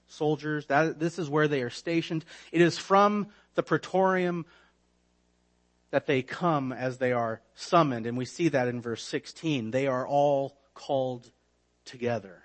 soldiers, 0.07 0.67
that, 0.67 0.99
this 0.99 1.17
is 1.17 1.29
where 1.29 1.47
they 1.47 1.63
are 1.63 1.71
stationed. 1.71 2.23
It 2.51 2.61
is 2.61 2.77
from 2.77 3.27
the 3.55 3.63
Praetorium 3.63 4.45
that 5.89 6.05
they 6.05 6.21
come 6.21 6.71
as 6.71 6.97
they 6.97 7.13
are 7.13 7.41
summoned, 7.55 8.05
and 8.05 8.17
we 8.17 8.25
see 8.25 8.49
that 8.49 8.67
in 8.67 8.81
verse 8.81 9.03
16. 9.03 9.71
They 9.71 9.87
are 9.87 10.07
all 10.07 10.57
called 10.73 11.31
together. 11.85 12.43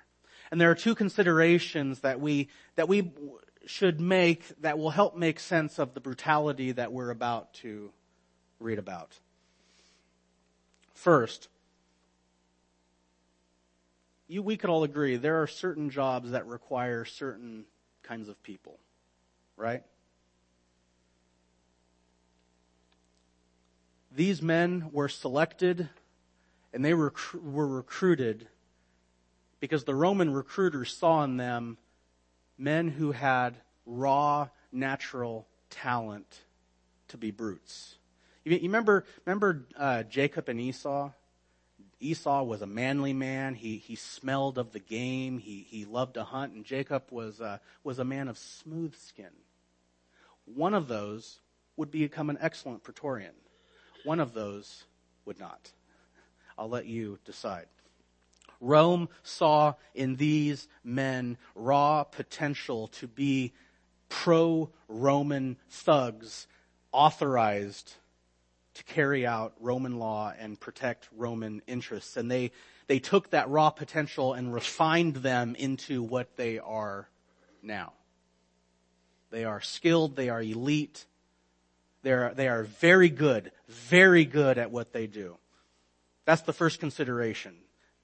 And 0.51 0.61
there 0.61 0.71
are 0.71 0.77
two 0.77 0.95
considerations 0.95 2.01
that 2.01 2.21
we, 2.21 2.49
that 2.77 2.89
we 2.89 3.13
should 3.67 4.01
make 4.01 4.45
that 4.61 4.79
will 4.79 4.91
help 4.91 5.17
make 5.17 5.41
sense 5.41 5.79
of 5.79 5.95
the 5.95 6.01
brutality 6.01 6.73
that 6.73 6.93
we're 6.93 7.11
about 7.11 7.53
to 7.55 7.91
read 8.61 8.79
about. 8.79 9.19
First, 10.95 11.49
you, 14.33 14.43
we 14.43 14.57
could 14.57 14.71
all 14.71 14.83
agree 14.83 15.17
there 15.17 15.43
are 15.43 15.47
certain 15.47 15.91
jobs 15.91 16.31
that 16.31 16.47
require 16.47 17.05
certain 17.05 17.67
kinds 18.03 18.29
of 18.29 18.43
people, 18.43 18.79
right? 19.57 19.83
These 24.15 24.41
men 24.41 24.89
were 24.91 25.09
selected 25.09 25.89
and 26.73 26.85
they 26.85 26.95
were, 26.95 27.12
were 27.35 27.67
recruited 27.67 28.49
because 29.61 29.85
the 29.85 29.95
Roman 29.95 30.33
recruiters 30.33 30.97
saw 30.97 31.23
in 31.25 31.37
them 31.37 31.77
men 32.57 32.89
who 32.89 33.12
had 33.12 33.57
raw, 33.85 34.49
natural 34.73 35.47
talent 35.69 36.41
to 37.09 37.19
be 37.19 37.31
brutes. 37.31 37.97
You, 38.45 38.59
remember, 38.62 39.05
remember 39.27 39.67
uh, 39.77 40.03
Jacob 40.05 40.49
and 40.49 40.59
Esau? 40.59 41.11
Esau 42.03 42.43
was 42.43 42.63
a 42.63 42.67
manly 42.67 43.13
man. 43.13 43.55
He, 43.55 43.79
he 43.79 43.95
smelled 43.95 44.59
of 44.59 44.73
the 44.73 44.81
game. 44.81 45.39
He, 45.39 45.65
he 45.69 45.85
loved 45.85 46.15
to 46.15 46.25
hunt. 46.25 46.53
And 46.53 46.65
Jacob 46.65 47.05
was, 47.11 47.41
uh, 47.41 47.59
was 47.85 47.99
a 47.99 48.05
man 48.05 48.29
of 48.29 48.37
smooth 48.37 48.97
skin. 48.97 49.31
One 50.45 50.75
of 50.75 50.89
those 50.89 51.39
would 51.77 51.93
become 51.93 52.29
an 52.29 52.39
excellent 52.41 52.83
Praetorian. 52.83 53.35
One 54.05 54.19
of 54.19 54.35
those 54.35 54.85
would 55.25 55.39
not. 55.39 55.71
I'll 56.59 56.69
let 56.69 56.87
you 56.87 57.19
decide. 57.25 57.67
Rome 58.61 59.09
saw 59.23 59.75
in 59.95 60.17
these 60.17 60.69
men 60.83 61.37
raw 61.55 62.05
potential 62.05 62.89
to 62.89 63.07
be 63.07 63.53
pro-Roman 64.09 65.57
thugs 65.71 66.47
authorized 66.93 67.95
to 68.75 68.85
carry 68.85 69.26
out 69.26 69.55
Roman 69.61 69.99
law 69.99 70.33
and 70.38 70.59
protect 70.59 71.09
Roman 71.14 71.62
interests. 71.67 72.17
And 72.17 72.31
they, 72.31 72.52
they 72.87 72.99
took 72.99 73.31
that 73.31 73.49
raw 73.49 73.71
potential 73.71 74.33
and 74.33 74.52
refined 74.52 75.17
them 75.17 75.55
into 75.57 76.02
what 76.02 76.37
they 76.37 76.59
are 76.59 77.09
now. 77.62 77.93
They 79.31 79.45
are 79.45 79.61
skilled, 79.61 80.17
they 80.17 80.29
are 80.29 80.43
elite, 80.43 81.07
they 82.02 82.12
are, 82.12 82.35
they 82.35 82.49
are 82.49 82.64
very 82.64 83.09
good, 83.09 83.52
very 83.69 84.25
good 84.25 84.59
at 84.59 84.71
what 84.71 84.93
they 84.93 85.07
do. 85.07 85.37
That's 86.25 86.43
the 86.43 86.52
first 86.52 86.81
consideration. 86.81 87.55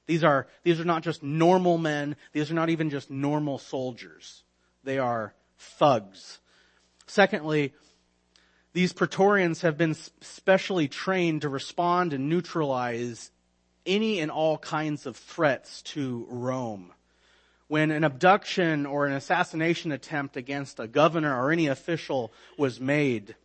These 0.07 0.25
are, 0.25 0.47
these 0.63 0.81
are 0.81 0.85
not 0.87 1.03
just 1.03 1.23
normal 1.23 1.77
men, 1.77 2.17
these 2.33 2.51
are 2.51 2.55
not 2.55 2.71
even 2.71 2.89
just 2.89 3.11
normal 3.11 3.59
soldiers. 3.59 4.43
They 4.85 4.99
are 4.99 5.35
thugs. 5.59 6.39
Secondly, 7.07 7.75
these 8.73 8.93
Praetorians 8.93 9.63
have 9.63 9.77
been 9.79 9.95
specially 9.95 10.89
trained 10.89 11.43
to 11.43 11.49
respond 11.49 12.13
and 12.13 12.29
neutralize 12.29 13.31
any 13.87 14.21
and 14.21 14.31
all 14.31 14.59
kinds 14.59 15.07
of 15.07 15.17
threats 15.17 15.83
to 15.83 16.27
Rome. 16.29 16.93
When 17.69 17.91
an 17.91 18.05
abduction 18.05 18.87
or 18.87 19.07
an 19.07 19.13
assassination 19.13 19.93
attempt 19.93 20.37
against 20.37 20.81
a 20.81 20.87
governor 20.87 21.35
or 21.43 21.51
any 21.51 21.67
official 21.67 22.33
was 22.57 22.81
made, 22.81 23.37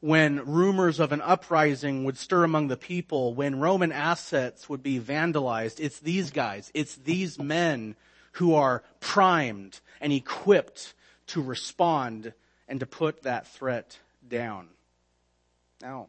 when 0.00 0.44
rumors 0.44 1.00
of 1.00 1.12
an 1.12 1.20
uprising 1.20 2.04
would 2.04 2.18
stir 2.18 2.44
among 2.44 2.68
the 2.68 2.76
people, 2.76 3.34
when 3.34 3.58
Roman 3.58 3.90
assets 3.90 4.68
would 4.68 4.82
be 4.82 5.00
vandalized, 5.00 5.80
it's 5.80 5.98
these 6.00 6.30
guys, 6.30 6.70
it's 6.74 6.96
these 6.96 7.38
men 7.38 7.96
who 8.32 8.54
are 8.54 8.82
primed 9.00 9.80
and 10.00 10.12
equipped 10.12 10.92
to 11.28 11.40
respond 11.40 12.34
and 12.68 12.80
to 12.80 12.86
put 12.86 13.22
that 13.22 13.46
threat 13.46 13.98
down. 14.26 14.68
Now, 15.82 16.08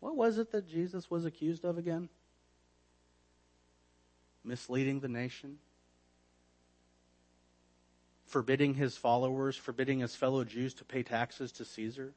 what 0.00 0.16
was 0.16 0.38
it 0.38 0.52
that 0.52 0.68
Jesus 0.68 1.10
was 1.10 1.24
accused 1.24 1.64
of 1.64 1.78
again? 1.78 2.08
Misleading 4.44 5.00
the 5.00 5.08
nation? 5.08 5.58
forbidding 8.34 8.74
his 8.74 8.96
followers, 8.96 9.56
forbidding 9.56 10.00
his 10.00 10.16
fellow 10.16 10.42
Jews 10.42 10.74
to 10.74 10.84
pay 10.84 11.04
taxes 11.04 11.52
to 11.52 11.64
Caesar, 11.64 12.14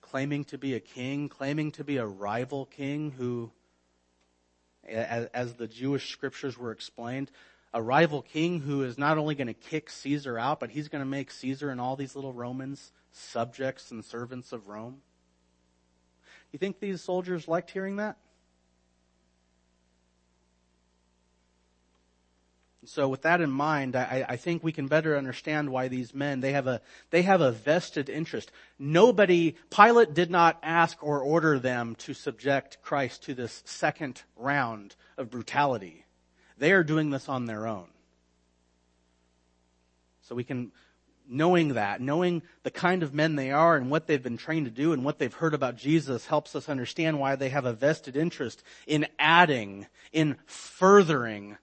claiming 0.00 0.44
to 0.44 0.58
be 0.58 0.74
a 0.74 0.80
king, 0.80 1.28
claiming 1.28 1.72
to 1.72 1.82
be 1.82 1.96
a 1.96 2.06
rival 2.06 2.66
king 2.66 3.10
who, 3.10 3.50
as, 4.88 5.54
the 5.54 5.66
Jewish 5.66 6.12
scriptures 6.12 6.56
were 6.56 6.70
explained, 6.70 7.32
a 7.72 7.82
rival 7.82 8.22
king 8.22 8.60
who 8.60 8.82
is 8.82 8.98
not 8.98 9.18
only 9.18 9.34
going 9.34 9.46
to 9.46 9.54
kick 9.54 9.90
Caesar 9.90 10.38
out, 10.38 10.60
but 10.60 10.70
he's 10.70 10.88
going 10.88 11.02
to 11.02 11.08
make 11.08 11.30
Caesar 11.30 11.70
and 11.70 11.80
all 11.80 11.96
these 11.96 12.14
little 12.14 12.32
Romans 12.32 12.92
subjects 13.12 13.90
and 13.90 14.04
servants 14.04 14.52
of 14.52 14.68
Rome. 14.68 14.98
You 16.52 16.58
think 16.58 16.80
these 16.80 17.00
soldiers 17.00 17.46
liked 17.46 17.70
hearing 17.70 17.96
that? 17.96 18.16
So 22.86 23.08
with 23.08 23.22
that 23.22 23.40
in 23.40 23.50
mind, 23.50 23.94
I, 23.94 24.24
I, 24.26 24.36
think 24.36 24.64
we 24.64 24.72
can 24.72 24.88
better 24.88 25.16
understand 25.16 25.70
why 25.70 25.88
these 25.88 26.14
men, 26.14 26.40
they 26.40 26.52
have 26.52 26.66
a, 26.66 26.80
they 27.10 27.22
have 27.22 27.42
a 27.42 27.52
vested 27.52 28.08
interest. 28.08 28.50
Nobody, 28.78 29.54
Pilate 29.68 30.14
did 30.14 30.30
not 30.30 30.58
ask 30.62 30.96
or 31.02 31.20
order 31.20 31.58
them 31.58 31.94
to 31.96 32.14
subject 32.14 32.78
Christ 32.82 33.22
to 33.24 33.34
this 33.34 33.62
second 33.66 34.22
round 34.34 34.96
of 35.18 35.30
brutality. 35.30 36.06
They 36.60 36.72
are 36.72 36.84
doing 36.84 37.08
this 37.08 37.28
on 37.28 37.46
their 37.46 37.66
own. 37.66 37.86
So 40.28 40.34
we 40.34 40.44
can, 40.44 40.72
knowing 41.26 41.74
that, 41.74 42.02
knowing 42.02 42.42
the 42.64 42.70
kind 42.70 43.02
of 43.02 43.14
men 43.14 43.34
they 43.34 43.50
are 43.50 43.76
and 43.76 43.90
what 43.90 44.06
they've 44.06 44.22
been 44.22 44.36
trained 44.36 44.66
to 44.66 44.70
do 44.70 44.92
and 44.92 45.02
what 45.02 45.18
they've 45.18 45.32
heard 45.32 45.54
about 45.54 45.76
Jesus 45.76 46.26
helps 46.26 46.54
us 46.54 46.68
understand 46.68 47.18
why 47.18 47.34
they 47.34 47.48
have 47.48 47.64
a 47.64 47.72
vested 47.72 48.14
interest 48.14 48.62
in 48.86 49.06
adding, 49.18 49.86
in 50.12 50.36
furthering 50.44 51.56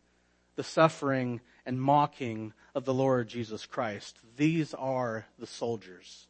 the 0.55 0.63
suffering 0.63 1.41
and 1.63 1.79
mocking 1.79 2.53
of 2.73 2.83
the 2.83 2.93
Lord 2.93 3.27
Jesus 3.27 3.67
Christ. 3.67 4.17
These 4.35 4.73
are 4.73 5.27
the 5.37 5.45
soldiers. 5.47 6.25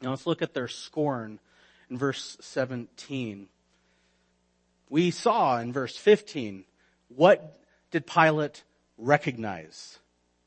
Now 0.00 0.10
let's 0.10 0.26
look 0.26 0.40
at 0.40 0.54
their 0.54 0.68
scorn 0.68 1.38
in 1.90 1.98
verse 1.98 2.38
17. 2.40 3.48
We 4.88 5.10
saw 5.10 5.60
in 5.60 5.74
verse 5.74 5.98
15, 5.98 6.64
what 7.08 7.57
did 7.90 8.06
Pilate 8.06 8.62
recognize? 8.96 9.98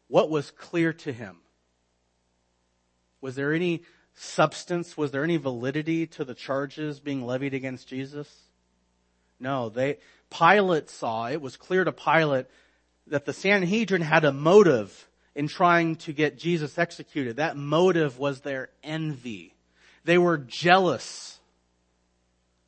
What 0.07 0.29
was 0.29 0.51
clear 0.51 0.93
to 0.93 1.13
him? 1.13 1.38
Was 3.21 3.36
there 3.36 3.53
any 3.53 3.83
substance? 4.13 4.98
Was 4.98 5.12
there 5.12 5.24
any 5.24 5.38
validity 5.38 6.07
to 6.07 6.25
the 6.25 6.33
charges 6.33 7.00
being 7.00 7.25
levied 7.25 7.53
against 7.53 7.88
Jesus? 7.88 8.29
No, 9.39 9.69
they, 9.69 9.98
Pilate 10.29 10.89
saw, 10.89 11.27
it 11.27 11.41
was 11.41 11.57
clear 11.57 11.83
to 11.83 11.91
Pilate 11.91 12.48
that 13.07 13.25
the 13.25 13.33
Sanhedrin 13.33 14.01
had 14.01 14.24
a 14.24 14.31
motive 14.31 15.07
in 15.36 15.48
trying 15.48 15.95
to 15.95 16.13
get 16.13 16.38
Jesus 16.38 16.77
executed. 16.77 17.38
That 17.38 17.57
motive 17.57 18.19
was 18.19 18.41
their 18.41 18.69
envy. 18.83 19.55
They 20.03 20.17
were 20.17 20.38
jealous 20.38 21.39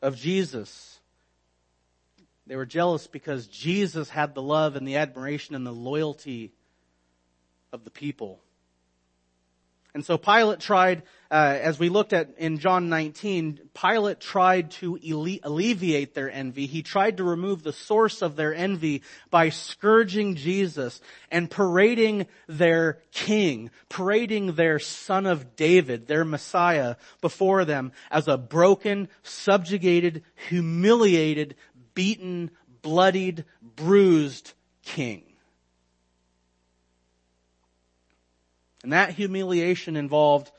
of 0.01 0.15
Jesus. 0.15 0.93
They 2.48 2.56
were 2.56 2.66
jealous 2.66 3.08
because 3.08 3.48
Jesus 3.48 4.10
had 4.10 4.36
the 4.36 4.42
love 4.42 4.76
and 4.76 4.88
the 4.88 4.98
admiration 4.98 5.56
and 5.56 5.66
the 5.66 5.72
loyalty 5.72 6.52
of 7.72 7.84
the 7.84 7.92
people. 7.92 8.40
And 9.96 10.04
so 10.04 10.18
Pilate 10.18 10.60
tried, 10.60 11.04
uh, 11.30 11.56
as 11.62 11.78
we 11.78 11.88
looked 11.88 12.14
at 12.14 12.32
in 12.40 12.58
John 12.58 12.90
19, 12.90 13.60
Pilate 13.76 14.20
tried 14.20 14.72
to 14.72 14.98
alleviate 15.44 16.16
their 16.16 16.32
envy. 16.32 16.66
He 16.66 16.82
tried 16.82 17.18
to 17.18 17.24
remove 17.24 17.62
the 17.62 17.74
source 17.74 18.24
of 18.24 18.36
their 18.36 18.56
envy 18.56 19.04
by 19.30 19.50
scourging 19.50 20.34
Jesus 20.34 21.00
and 21.30 21.50
parading 21.50 22.26
their 22.48 23.04
king, 23.12 23.70
parading 23.88 24.56
their 24.56 24.80
son 24.80 25.28
of 25.28 25.56
David, 25.56 26.08
their 26.08 26.26
Messiah, 26.26 26.96
before 27.22 27.64
them 27.64 27.92
as 28.10 28.27
a 28.27 28.36
broken, 28.36 29.10
subjugated, 29.22 30.24
humiliated, 30.50 31.53
beaten, 31.94 32.51
bloodied, 32.82 33.46
bruised 33.62 34.53
king. 34.84 35.24
And 38.84 38.92
that 38.92 39.12
humiliation 39.12 39.96
involved, 39.96 40.51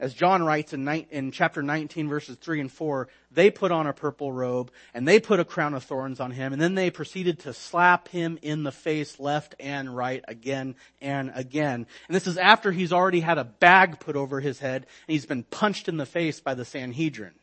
as 0.00 0.14
John 0.14 0.42
writes 0.42 0.72
in, 0.72 0.88
in, 0.88 1.32
chapter 1.32 1.62
19 1.62 2.08
verses 2.08 2.36
3 2.36 2.62
and 2.62 2.72
4, 2.72 3.08
they 3.30 3.50
put 3.50 3.70
on 3.70 3.86
a 3.86 3.92
purple 3.92 4.32
robe 4.32 4.72
and 4.94 5.06
they 5.06 5.20
put 5.20 5.38
a 5.38 5.44
crown 5.44 5.74
of 5.74 5.84
thorns 5.84 6.18
on 6.18 6.30
him 6.30 6.54
and 6.54 6.62
then 6.62 6.74
they 6.74 6.90
proceeded 6.90 7.40
to 7.40 7.52
slap 7.52 8.08
him 8.08 8.38
in 8.40 8.62
the 8.62 8.72
face 8.72 9.20
left 9.20 9.54
and 9.60 9.94
right 9.94 10.24
again 10.26 10.76
and 11.02 11.30
again. 11.34 11.86
And 12.08 12.14
this 12.14 12.26
is 12.26 12.38
after 12.38 12.72
he's 12.72 12.92
already 12.92 13.20
had 13.20 13.36
a 13.36 13.44
bag 13.44 14.00
put 14.00 14.16
over 14.16 14.40
his 14.40 14.58
head 14.60 14.86
and 15.06 15.12
he's 15.12 15.26
been 15.26 15.42
punched 15.42 15.88
in 15.88 15.98
the 15.98 16.06
face 16.06 16.40
by 16.40 16.54
the 16.54 16.64
Sanhedrin. 16.64 17.34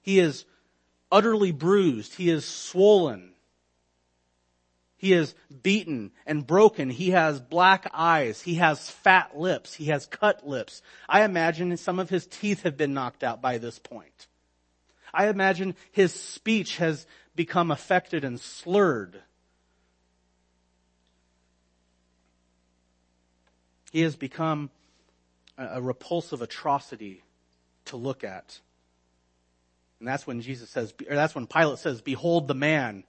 He 0.00 0.18
is 0.18 0.46
utterly 1.14 1.52
bruised. 1.52 2.16
He 2.16 2.28
is 2.28 2.44
swollen. 2.44 3.30
He 4.96 5.12
is 5.12 5.34
beaten 5.62 6.10
and 6.26 6.44
broken. 6.44 6.90
He 6.90 7.10
has 7.10 7.40
black 7.40 7.88
eyes. 7.94 8.42
He 8.42 8.56
has 8.56 8.90
fat 8.90 9.38
lips. 9.38 9.74
He 9.74 9.86
has 9.86 10.06
cut 10.06 10.44
lips. 10.44 10.82
I 11.08 11.22
imagine 11.22 11.76
some 11.76 12.00
of 12.00 12.10
his 12.10 12.26
teeth 12.26 12.64
have 12.64 12.76
been 12.76 12.94
knocked 12.94 13.22
out 13.22 13.40
by 13.40 13.58
this 13.58 13.78
point. 13.78 14.26
I 15.12 15.28
imagine 15.28 15.76
his 15.92 16.12
speech 16.12 16.78
has 16.78 17.06
become 17.36 17.70
affected 17.70 18.24
and 18.24 18.40
slurred. 18.40 19.22
He 23.92 24.00
has 24.00 24.16
become 24.16 24.70
a 25.56 25.80
repulsive 25.80 26.42
atrocity 26.42 27.22
to 27.84 27.96
look 27.96 28.24
at. 28.24 28.58
And 30.04 30.08
that's 30.10 30.26
when 30.26 30.42
Jesus 30.42 30.68
says, 30.68 30.92
or 31.08 31.14
that's 31.14 31.34
when 31.34 31.46
Pilate 31.46 31.78
says, 31.78 32.02
behold 32.02 32.46
the 32.46 32.54
man. 32.54 33.04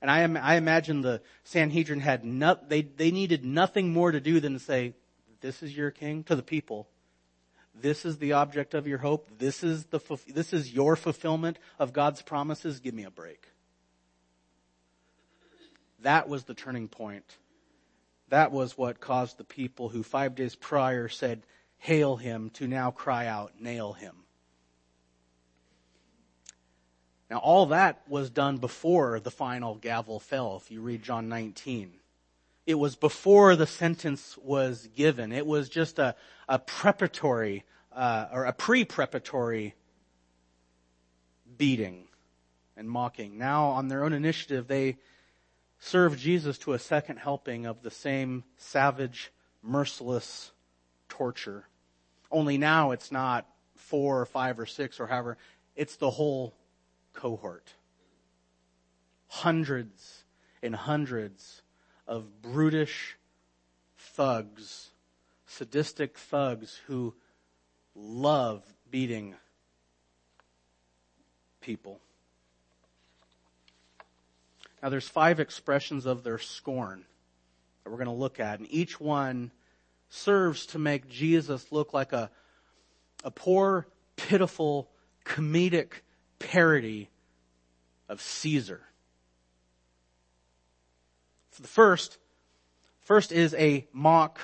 And 0.00 0.08
I, 0.08 0.20
I 0.40 0.54
imagine 0.54 1.00
the 1.00 1.20
Sanhedrin 1.42 1.98
had 1.98 2.24
no, 2.24 2.56
they, 2.68 2.82
they 2.82 3.10
needed 3.10 3.44
nothing 3.44 3.92
more 3.92 4.12
to 4.12 4.20
do 4.20 4.38
than 4.38 4.52
to 4.52 4.60
say, 4.60 4.94
this 5.40 5.60
is 5.60 5.76
your 5.76 5.90
king 5.90 6.22
to 6.22 6.36
the 6.36 6.44
people. 6.44 6.86
This 7.74 8.04
is 8.04 8.18
the 8.18 8.34
object 8.34 8.74
of 8.74 8.86
your 8.86 8.98
hope. 8.98 9.28
This 9.40 9.64
is 9.64 9.86
the, 9.86 9.98
this 10.28 10.52
is 10.52 10.72
your 10.72 10.94
fulfillment 10.94 11.58
of 11.80 11.92
God's 11.92 12.22
promises. 12.22 12.78
Give 12.78 12.94
me 12.94 13.02
a 13.02 13.10
break. 13.10 13.48
That 16.02 16.28
was 16.28 16.44
the 16.44 16.54
turning 16.54 16.86
point. 16.86 17.38
That 18.28 18.52
was 18.52 18.78
what 18.78 19.00
caused 19.00 19.36
the 19.36 19.42
people 19.42 19.88
who 19.88 20.04
five 20.04 20.36
days 20.36 20.54
prior 20.54 21.08
said, 21.08 21.42
hail 21.78 22.14
him 22.14 22.50
to 22.50 22.68
now 22.68 22.92
cry 22.92 23.26
out, 23.26 23.60
nail 23.60 23.94
him. 23.94 24.25
Now 27.30 27.38
all 27.38 27.66
that 27.66 28.02
was 28.08 28.30
done 28.30 28.58
before 28.58 29.20
the 29.20 29.30
final 29.30 29.74
gavel 29.74 30.20
fell, 30.20 30.56
if 30.56 30.70
you 30.70 30.80
read 30.80 31.02
John 31.02 31.28
19. 31.28 31.92
It 32.66 32.74
was 32.74 32.96
before 32.96 33.54
the 33.56 33.66
sentence 33.66 34.36
was 34.42 34.88
given. 34.94 35.32
It 35.32 35.46
was 35.46 35.68
just 35.68 35.98
a, 35.98 36.16
a 36.48 36.58
preparatory, 36.58 37.64
uh, 37.92 38.26
or 38.32 38.44
a 38.44 38.52
pre-preparatory 38.52 39.74
beating 41.56 42.08
and 42.76 42.88
mocking. 42.88 43.38
Now 43.38 43.66
on 43.66 43.88
their 43.88 44.04
own 44.04 44.12
initiative, 44.12 44.66
they 44.66 44.96
serve 45.78 46.18
Jesus 46.18 46.58
to 46.58 46.72
a 46.72 46.78
second 46.78 47.18
helping 47.18 47.66
of 47.66 47.82
the 47.82 47.90
same 47.90 48.44
savage, 48.56 49.32
merciless 49.62 50.52
torture. 51.08 51.66
Only 52.30 52.58
now 52.58 52.90
it's 52.90 53.12
not 53.12 53.46
four 53.76 54.20
or 54.20 54.26
five 54.26 54.58
or 54.58 54.66
six 54.66 54.98
or 54.98 55.06
however, 55.06 55.38
it's 55.76 55.96
the 55.96 56.10
whole 56.10 56.54
cohort. 57.16 57.74
Hundreds 59.26 60.22
and 60.62 60.76
hundreds 60.76 61.62
of 62.06 62.40
brutish 62.40 63.16
thugs, 63.98 64.90
sadistic 65.46 66.16
thugs 66.16 66.80
who 66.86 67.14
love 67.94 68.62
beating 68.88 69.34
people. 71.60 72.00
Now 74.82 74.90
there's 74.90 75.08
five 75.08 75.40
expressions 75.40 76.06
of 76.06 76.22
their 76.22 76.38
scorn 76.38 77.04
that 77.82 77.90
we're 77.90 77.96
going 77.96 78.06
to 78.06 78.12
look 78.12 78.38
at, 78.38 78.60
and 78.60 78.68
each 78.70 79.00
one 79.00 79.50
serves 80.08 80.66
to 80.66 80.78
make 80.78 81.08
Jesus 81.08 81.72
look 81.72 81.92
like 81.92 82.12
a, 82.12 82.30
a 83.24 83.30
poor, 83.30 83.88
pitiful, 84.14 84.88
comedic 85.24 86.02
parody 86.38 87.08
of 88.08 88.20
Caesar. 88.20 88.82
So 91.52 91.62
the 91.62 91.68
first, 91.68 92.18
first 93.00 93.32
is 93.32 93.54
a 93.54 93.86
mock 93.92 94.40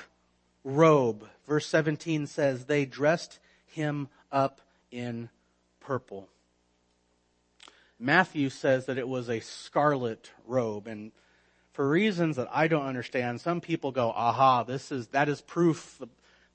robe. 0.63 1.27
Verse 1.45 1.67
17 1.67 2.27
says, 2.27 2.65
they 2.65 2.85
dressed 2.85 3.39
him 3.67 4.07
up 4.31 4.61
in 4.91 5.29
purple. 5.79 6.27
Matthew 7.99 8.49
says 8.49 8.85
that 8.87 8.97
it 8.97 9.07
was 9.07 9.29
a 9.29 9.39
scarlet 9.39 10.31
robe, 10.45 10.87
and 10.87 11.11
for 11.71 11.87
reasons 11.87 12.35
that 12.35 12.49
I 12.51 12.67
don't 12.67 12.85
understand, 12.85 13.41
some 13.41 13.61
people 13.61 13.91
go, 13.91 14.11
aha, 14.11 14.63
this 14.63 14.91
is, 14.91 15.07
that 15.07 15.29
is 15.29 15.41
proof. 15.41 16.01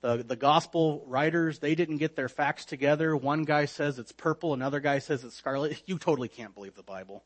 The, 0.01 0.23
the, 0.23 0.37
gospel 0.37 1.03
writers, 1.07 1.59
they 1.59 1.75
didn't 1.75 1.97
get 1.97 2.15
their 2.15 2.29
facts 2.29 2.65
together. 2.65 3.17
One 3.17 3.43
guy 3.43 3.65
says 3.65 3.99
it's 3.99 4.13
purple, 4.13 4.55
another 4.55 4.79
guy 4.79 5.01
says 5.01 5.25
it's 5.25 5.35
scarlet. 5.35 5.83
You 5.87 5.99
totally 5.99 6.29
can't 6.29 6.55
believe 6.55 6.77
the 6.77 6.85
Bible. 6.85 7.25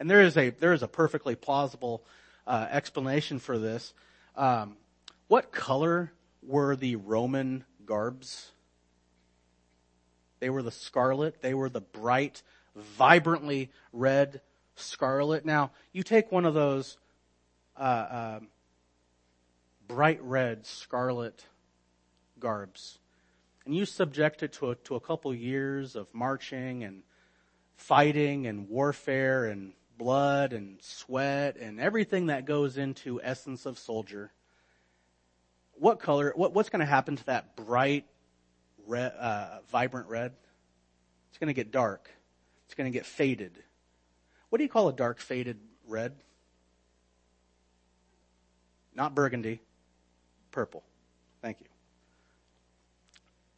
And 0.00 0.10
there 0.10 0.22
is 0.22 0.36
a, 0.36 0.50
there 0.50 0.72
is 0.72 0.82
a 0.82 0.88
perfectly 0.88 1.36
plausible, 1.36 2.04
uh, 2.46 2.66
explanation 2.70 3.38
for 3.38 3.58
this. 3.58 3.94
Um, 4.34 4.76
what 5.28 5.52
color 5.52 6.12
were 6.42 6.74
the 6.74 6.96
Roman 6.96 7.64
garbs? 7.84 8.50
They 10.40 10.50
were 10.50 10.62
the 10.62 10.72
scarlet. 10.72 11.42
They 11.42 11.54
were 11.54 11.68
the 11.68 11.82
bright, 11.82 12.42
vibrantly 12.74 13.70
red 13.92 14.40
scarlet. 14.74 15.44
Now, 15.44 15.70
you 15.92 16.02
take 16.02 16.32
one 16.32 16.46
of 16.46 16.54
those 16.54 16.96
uh, 17.76 17.82
uh, 17.82 18.40
bright 19.86 20.20
red 20.22 20.66
scarlet 20.66 21.44
garbs 22.40 22.98
and 23.64 23.74
you 23.74 23.84
subject 23.84 24.42
it 24.42 24.52
to 24.54 24.70
a, 24.70 24.74
to 24.74 24.96
a 24.96 25.00
couple 25.00 25.34
years 25.34 25.96
of 25.96 26.12
marching 26.12 26.82
and 26.82 27.02
fighting 27.76 28.46
and 28.46 28.68
warfare 28.68 29.46
and 29.46 29.72
blood 29.98 30.52
and 30.52 30.78
sweat 30.80 31.56
and 31.56 31.78
everything 31.78 32.26
that 32.26 32.46
goes 32.46 32.78
into 32.78 33.20
essence 33.22 33.66
of 33.66 33.78
soldier 33.78 34.32
what 35.80 35.98
color, 35.98 36.32
what, 36.36 36.52
what's 36.52 36.68
going 36.68 36.80
to 36.80 36.86
happen 36.86 37.16
to 37.16 37.24
that 37.24 37.56
bright, 37.56 38.04
red, 38.86 39.12
uh, 39.18 39.60
vibrant 39.70 40.08
red? 40.08 40.32
It's 41.30 41.38
going 41.38 41.48
to 41.48 41.54
get 41.54 41.72
dark. 41.72 42.10
It's 42.66 42.74
going 42.74 42.90
to 42.90 42.96
get 42.96 43.06
faded. 43.06 43.52
What 44.50 44.58
do 44.58 44.64
you 44.64 44.68
call 44.68 44.88
a 44.88 44.92
dark 44.92 45.20
faded 45.20 45.58
red? 45.88 46.12
Not 48.94 49.14
burgundy, 49.14 49.60
purple. 50.50 50.84
Thank 51.40 51.60
you. 51.60 51.69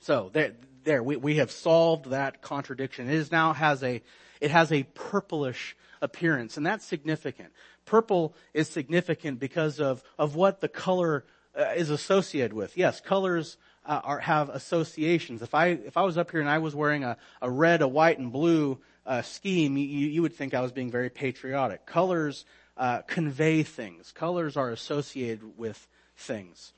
So 0.02 0.30
there, 0.32 0.52
there, 0.82 1.02
we, 1.02 1.16
we 1.16 1.36
have 1.36 1.52
solved 1.52 2.10
that 2.10 2.42
contradiction. 2.42 3.08
It 3.08 3.14
is 3.14 3.30
now 3.30 3.52
has 3.52 3.84
a, 3.84 4.02
it 4.40 4.50
has 4.50 4.72
a 4.72 4.82
purplish 4.82 5.76
appearance, 6.00 6.56
and 6.56 6.66
that's 6.66 6.84
significant. 6.84 7.50
Purple 7.84 8.34
is 8.52 8.68
significant 8.68 9.38
because 9.38 9.78
of, 9.80 10.02
of 10.18 10.34
what 10.34 10.60
the 10.60 10.68
color 10.68 11.24
uh, 11.56 11.72
is 11.76 11.88
associated 11.88 12.52
with. 12.52 12.76
Yes, 12.76 13.00
colors 13.00 13.56
uh, 13.86 14.00
are, 14.02 14.18
have 14.18 14.48
associations. 14.48 15.40
If 15.40 15.54
I 15.54 15.66
if 15.66 15.96
I 15.96 16.02
was 16.02 16.18
up 16.18 16.32
here 16.32 16.40
and 16.40 16.50
I 16.50 16.58
was 16.58 16.74
wearing 16.74 17.04
a, 17.04 17.16
a 17.40 17.50
red, 17.50 17.80
a 17.80 17.88
white, 17.88 18.18
and 18.18 18.32
blue 18.32 18.80
uh, 19.06 19.22
scheme, 19.22 19.76
you, 19.76 19.84
you 19.84 20.22
would 20.22 20.34
think 20.34 20.52
I 20.52 20.62
was 20.62 20.72
being 20.72 20.90
very 20.90 21.10
patriotic. 21.10 21.86
Colors 21.86 22.44
uh, 22.76 23.02
convey 23.02 23.62
things. 23.62 24.10
Colors 24.12 24.56
are 24.56 24.70
associated 24.70 25.56
with 25.56 25.86
things. 26.16 26.72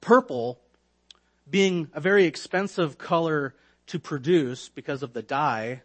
Purple, 0.00 0.58
being 1.50 1.88
a 1.92 2.00
very 2.00 2.24
expensive 2.24 2.98
color 2.98 3.54
to 3.88 3.98
produce 3.98 4.68
because 4.68 5.02
of 5.02 5.12
the 5.12 5.22
dye, 5.22 5.82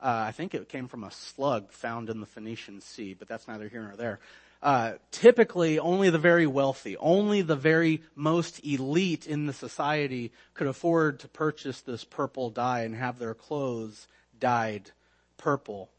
uh, 0.00 0.24
I 0.28 0.32
think 0.32 0.54
it 0.54 0.68
came 0.68 0.88
from 0.88 1.04
a 1.04 1.10
slug 1.10 1.72
found 1.72 2.10
in 2.10 2.20
the 2.20 2.26
Phoenician 2.26 2.80
Sea, 2.80 3.14
but 3.14 3.28
that's 3.28 3.48
neither 3.48 3.68
here 3.68 3.82
nor 3.82 3.96
there 3.96 4.20
uh, 4.62 4.92
typically 5.10 5.78
only 5.78 6.10
the 6.10 6.18
very 6.18 6.46
wealthy, 6.46 6.96
only 6.98 7.42
the 7.42 7.56
very 7.56 8.02
most 8.14 8.64
elite 8.64 9.26
in 9.26 9.46
the 9.46 9.52
society 9.52 10.32
could 10.54 10.66
afford 10.66 11.20
to 11.20 11.28
purchase 11.28 11.80
this 11.80 12.04
purple 12.04 12.50
dye 12.50 12.82
and 12.82 12.94
have 12.94 13.18
their 13.18 13.34
clothes 13.34 14.06
dyed 14.38 14.90
purple. 15.38 15.90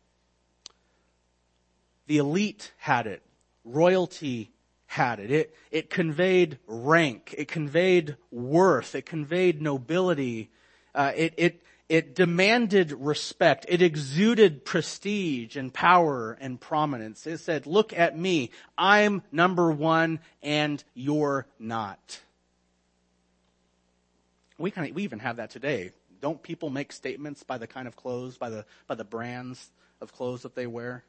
The 2.08 2.20
elite 2.20 2.72
had 2.78 3.08
it. 3.08 3.24
Royalty 3.64 4.52
had 4.92 5.22
it. 5.22 5.32
It, 5.32 5.56
it 5.72 5.90
conveyed 5.90 6.58
rank. 6.68 7.34
It 7.38 7.48
conveyed 7.48 8.18
worth. 8.30 8.94
It 8.94 9.06
conveyed 9.06 9.62
nobility. 9.62 10.50
Uh, 10.94 11.14
it, 11.16 11.34
it, 11.38 11.64
it 11.88 12.14
demanded 12.14 12.92
respect. 12.92 13.66
It 13.70 13.82
exuded 13.82 14.66
prestige 14.66 15.56
and 15.56 15.74
power 15.74 16.38
and 16.42 16.60
prominence. 16.60 17.26
It 17.26 17.38
said, 17.38 17.68
look 17.68 17.94
at 17.94 18.20
me. 18.20 18.52
I'm 18.78 19.24
number 19.32 19.72
one 19.72 20.20
and 20.44 20.84
you're 20.94 21.48
not. 21.58 22.20
We 24.58 24.72
kind 24.72 24.90
of, 24.90 24.94
we 24.94 25.04
even 25.04 25.20
have 25.20 25.38
that 25.38 25.52
today. 25.52 25.92
Don't 26.20 26.44
people 26.44 26.70
make 26.70 26.92
statements 26.92 27.44
by 27.44 27.58
the 27.58 27.66
kind 27.66 27.88
of 27.88 27.96
clothes, 27.96 28.38
by 28.38 28.50
the, 28.50 28.66
by 28.88 28.96
the 28.96 29.06
brands 29.06 29.72
of 30.02 30.12
clothes 30.12 30.42
that 30.42 30.54
they 30.54 30.68
wear? 30.68 31.06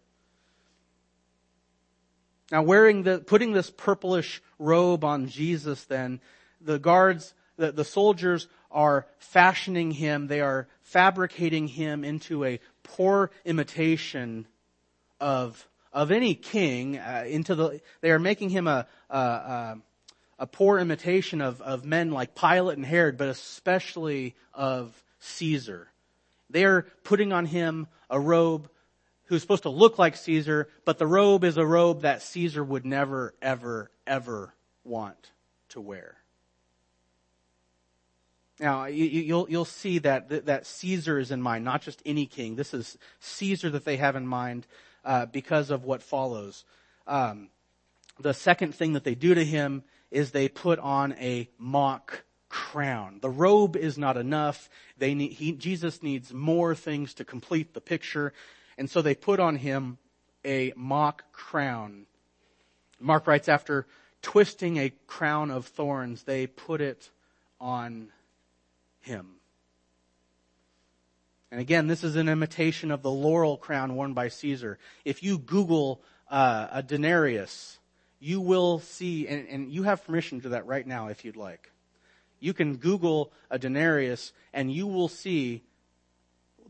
Now 2.52 2.62
wearing 2.62 3.02
the, 3.02 3.18
putting 3.18 3.52
this 3.52 3.70
purplish 3.70 4.42
robe 4.58 5.04
on 5.04 5.26
Jesus 5.26 5.84
then, 5.84 6.20
the 6.60 6.78
guards, 6.78 7.32
the, 7.56 7.72
the 7.72 7.84
soldiers 7.84 8.46
are 8.70 9.06
fashioning 9.18 9.92
him, 9.92 10.26
they 10.26 10.42
are 10.42 10.68
fabricating 10.82 11.66
him 11.66 12.04
into 12.04 12.44
a 12.44 12.60
poor 12.82 13.30
imitation 13.46 14.46
of, 15.18 15.66
of 15.94 16.10
any 16.10 16.34
king, 16.34 16.98
uh, 16.98 17.24
into 17.26 17.54
the, 17.54 17.80
they 18.02 18.10
are 18.10 18.18
making 18.18 18.50
him 18.50 18.68
a, 18.68 18.86
a, 19.08 19.76
a 20.38 20.46
poor 20.46 20.78
imitation 20.78 21.40
of, 21.40 21.62
of 21.62 21.86
men 21.86 22.10
like 22.10 22.34
Pilate 22.34 22.76
and 22.76 22.84
Herod, 22.84 23.16
but 23.16 23.28
especially 23.28 24.34
of 24.52 25.02
Caesar. 25.20 25.88
They 26.50 26.66
are 26.66 26.82
putting 27.02 27.32
on 27.32 27.46
him 27.46 27.86
a 28.10 28.20
robe 28.20 28.68
who's 29.32 29.40
supposed 29.40 29.62
to 29.62 29.70
look 29.70 29.98
like 29.98 30.14
Caesar, 30.14 30.68
but 30.84 30.98
the 30.98 31.06
robe 31.06 31.42
is 31.42 31.56
a 31.56 31.64
robe 31.64 32.02
that 32.02 32.20
Caesar 32.20 32.62
would 32.62 32.84
never, 32.84 33.32
ever, 33.40 33.90
ever 34.06 34.52
want 34.84 35.30
to 35.70 35.80
wear. 35.80 36.16
Now, 38.60 38.84
you, 38.84 39.34
will 39.34 39.46
you'll 39.48 39.64
see 39.64 40.00
that, 40.00 40.44
that 40.44 40.66
Caesar 40.66 41.18
is 41.18 41.30
in 41.30 41.40
mind, 41.40 41.64
not 41.64 41.80
just 41.80 42.02
any 42.04 42.26
king. 42.26 42.56
This 42.56 42.74
is 42.74 42.98
Caesar 43.20 43.70
that 43.70 43.86
they 43.86 43.96
have 43.96 44.16
in 44.16 44.26
mind 44.26 44.66
uh, 45.02 45.24
because 45.24 45.70
of 45.70 45.84
what 45.84 46.02
follows. 46.02 46.66
Um, 47.06 47.48
the 48.20 48.34
second 48.34 48.74
thing 48.74 48.92
that 48.92 49.04
they 49.04 49.14
do 49.14 49.34
to 49.34 49.44
him 49.46 49.82
is 50.10 50.32
they 50.32 50.48
put 50.48 50.78
on 50.78 51.14
a 51.14 51.48
mock 51.56 52.24
crown. 52.50 53.20
The 53.22 53.30
robe 53.30 53.76
is 53.76 53.96
not 53.96 54.18
enough. 54.18 54.68
They 54.98 55.14
need, 55.14 55.32
he, 55.32 55.52
Jesus 55.52 56.02
needs 56.02 56.34
more 56.34 56.74
things 56.74 57.14
to 57.14 57.24
complete 57.24 57.72
the 57.72 57.80
picture. 57.80 58.34
And 58.82 58.90
so 58.90 59.00
they 59.00 59.14
put 59.14 59.38
on 59.38 59.54
him 59.54 59.96
a 60.44 60.72
mock 60.74 61.30
crown. 61.30 62.06
Mark 62.98 63.28
writes, 63.28 63.48
after 63.48 63.86
twisting 64.22 64.76
a 64.76 64.92
crown 65.06 65.52
of 65.52 65.66
thorns, 65.66 66.24
they 66.24 66.48
put 66.48 66.80
it 66.80 67.08
on 67.60 68.08
him. 68.98 69.36
And 71.52 71.60
again, 71.60 71.86
this 71.86 72.02
is 72.02 72.16
an 72.16 72.28
imitation 72.28 72.90
of 72.90 73.02
the 73.02 73.10
laurel 73.12 73.56
crown 73.56 73.94
worn 73.94 74.14
by 74.14 74.26
Caesar. 74.26 74.80
If 75.04 75.22
you 75.22 75.38
Google 75.38 76.02
uh, 76.28 76.66
a 76.72 76.82
denarius, 76.82 77.78
you 78.18 78.40
will 78.40 78.80
see, 78.80 79.28
and, 79.28 79.46
and 79.46 79.72
you 79.72 79.84
have 79.84 80.04
permission 80.04 80.40
to 80.40 80.48
that 80.48 80.66
right 80.66 80.84
now 80.88 81.06
if 81.06 81.24
you'd 81.24 81.36
like. 81.36 81.70
You 82.40 82.52
can 82.52 82.78
Google 82.78 83.32
a 83.48 83.60
denarius 83.60 84.32
and 84.52 84.72
you 84.72 84.88
will 84.88 85.06
see 85.06 85.62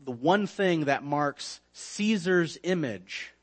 the 0.05 0.11
one 0.11 0.47
thing 0.47 0.85
that 0.85 1.03
marks 1.03 1.59
Caesar's 1.73 2.57
image 2.63 3.33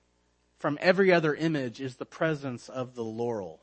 from 0.58 0.78
every 0.80 1.12
other 1.12 1.34
image 1.34 1.80
is 1.80 1.96
the 1.96 2.06
presence 2.06 2.68
of 2.68 2.94
the 2.94 3.02
laurel. 3.02 3.60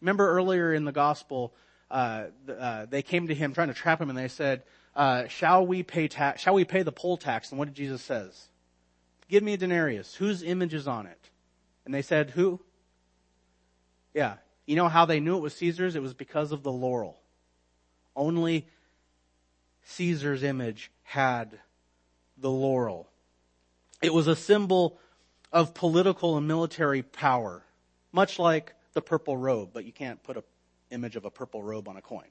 Remember 0.00 0.28
earlier 0.28 0.72
in 0.72 0.84
the 0.84 0.92
gospel, 0.92 1.54
uh, 1.90 2.26
uh, 2.48 2.86
they 2.86 3.02
came 3.02 3.28
to 3.28 3.34
him 3.34 3.52
trying 3.52 3.68
to 3.68 3.74
trap 3.74 4.00
him, 4.00 4.08
and 4.08 4.18
they 4.18 4.28
said, 4.28 4.62
uh, 4.94 5.26
"Shall 5.28 5.66
we 5.66 5.82
pay 5.82 6.08
tax? 6.08 6.40
Shall 6.40 6.54
we 6.54 6.64
pay 6.64 6.82
the 6.82 6.92
poll 6.92 7.16
tax?" 7.16 7.50
And 7.50 7.58
what 7.58 7.66
did 7.66 7.74
Jesus 7.74 8.02
says? 8.02 8.48
Give 9.28 9.42
me 9.42 9.54
a 9.54 9.56
denarius. 9.56 10.14
Whose 10.14 10.42
image 10.42 10.74
is 10.74 10.88
on 10.88 11.06
it? 11.06 11.30
And 11.84 11.94
they 11.94 12.02
said, 12.02 12.30
"Who?" 12.30 12.60
Yeah, 14.14 14.36
you 14.66 14.76
know 14.76 14.88
how 14.88 15.06
they 15.06 15.20
knew 15.20 15.36
it 15.36 15.42
was 15.42 15.54
Caesar's? 15.54 15.96
It 15.96 16.02
was 16.02 16.14
because 16.14 16.52
of 16.52 16.62
the 16.62 16.72
laurel. 16.72 17.20
Only 18.14 18.66
Caesar's 19.84 20.42
image 20.42 20.90
had 21.12 21.58
the 22.38 22.50
laurel. 22.50 23.06
It 24.00 24.14
was 24.14 24.28
a 24.28 24.34
symbol 24.34 24.98
of 25.52 25.74
political 25.74 26.38
and 26.38 26.48
military 26.48 27.02
power, 27.02 27.62
much 28.12 28.38
like 28.38 28.72
the 28.94 29.02
purple 29.02 29.36
robe, 29.36 29.70
but 29.74 29.84
you 29.84 29.92
can't 29.92 30.22
put 30.22 30.38
a 30.38 30.44
image 30.90 31.14
of 31.16 31.26
a 31.26 31.30
purple 31.30 31.62
robe 31.62 31.86
on 31.86 31.98
a 31.98 32.00
coin. 32.00 32.30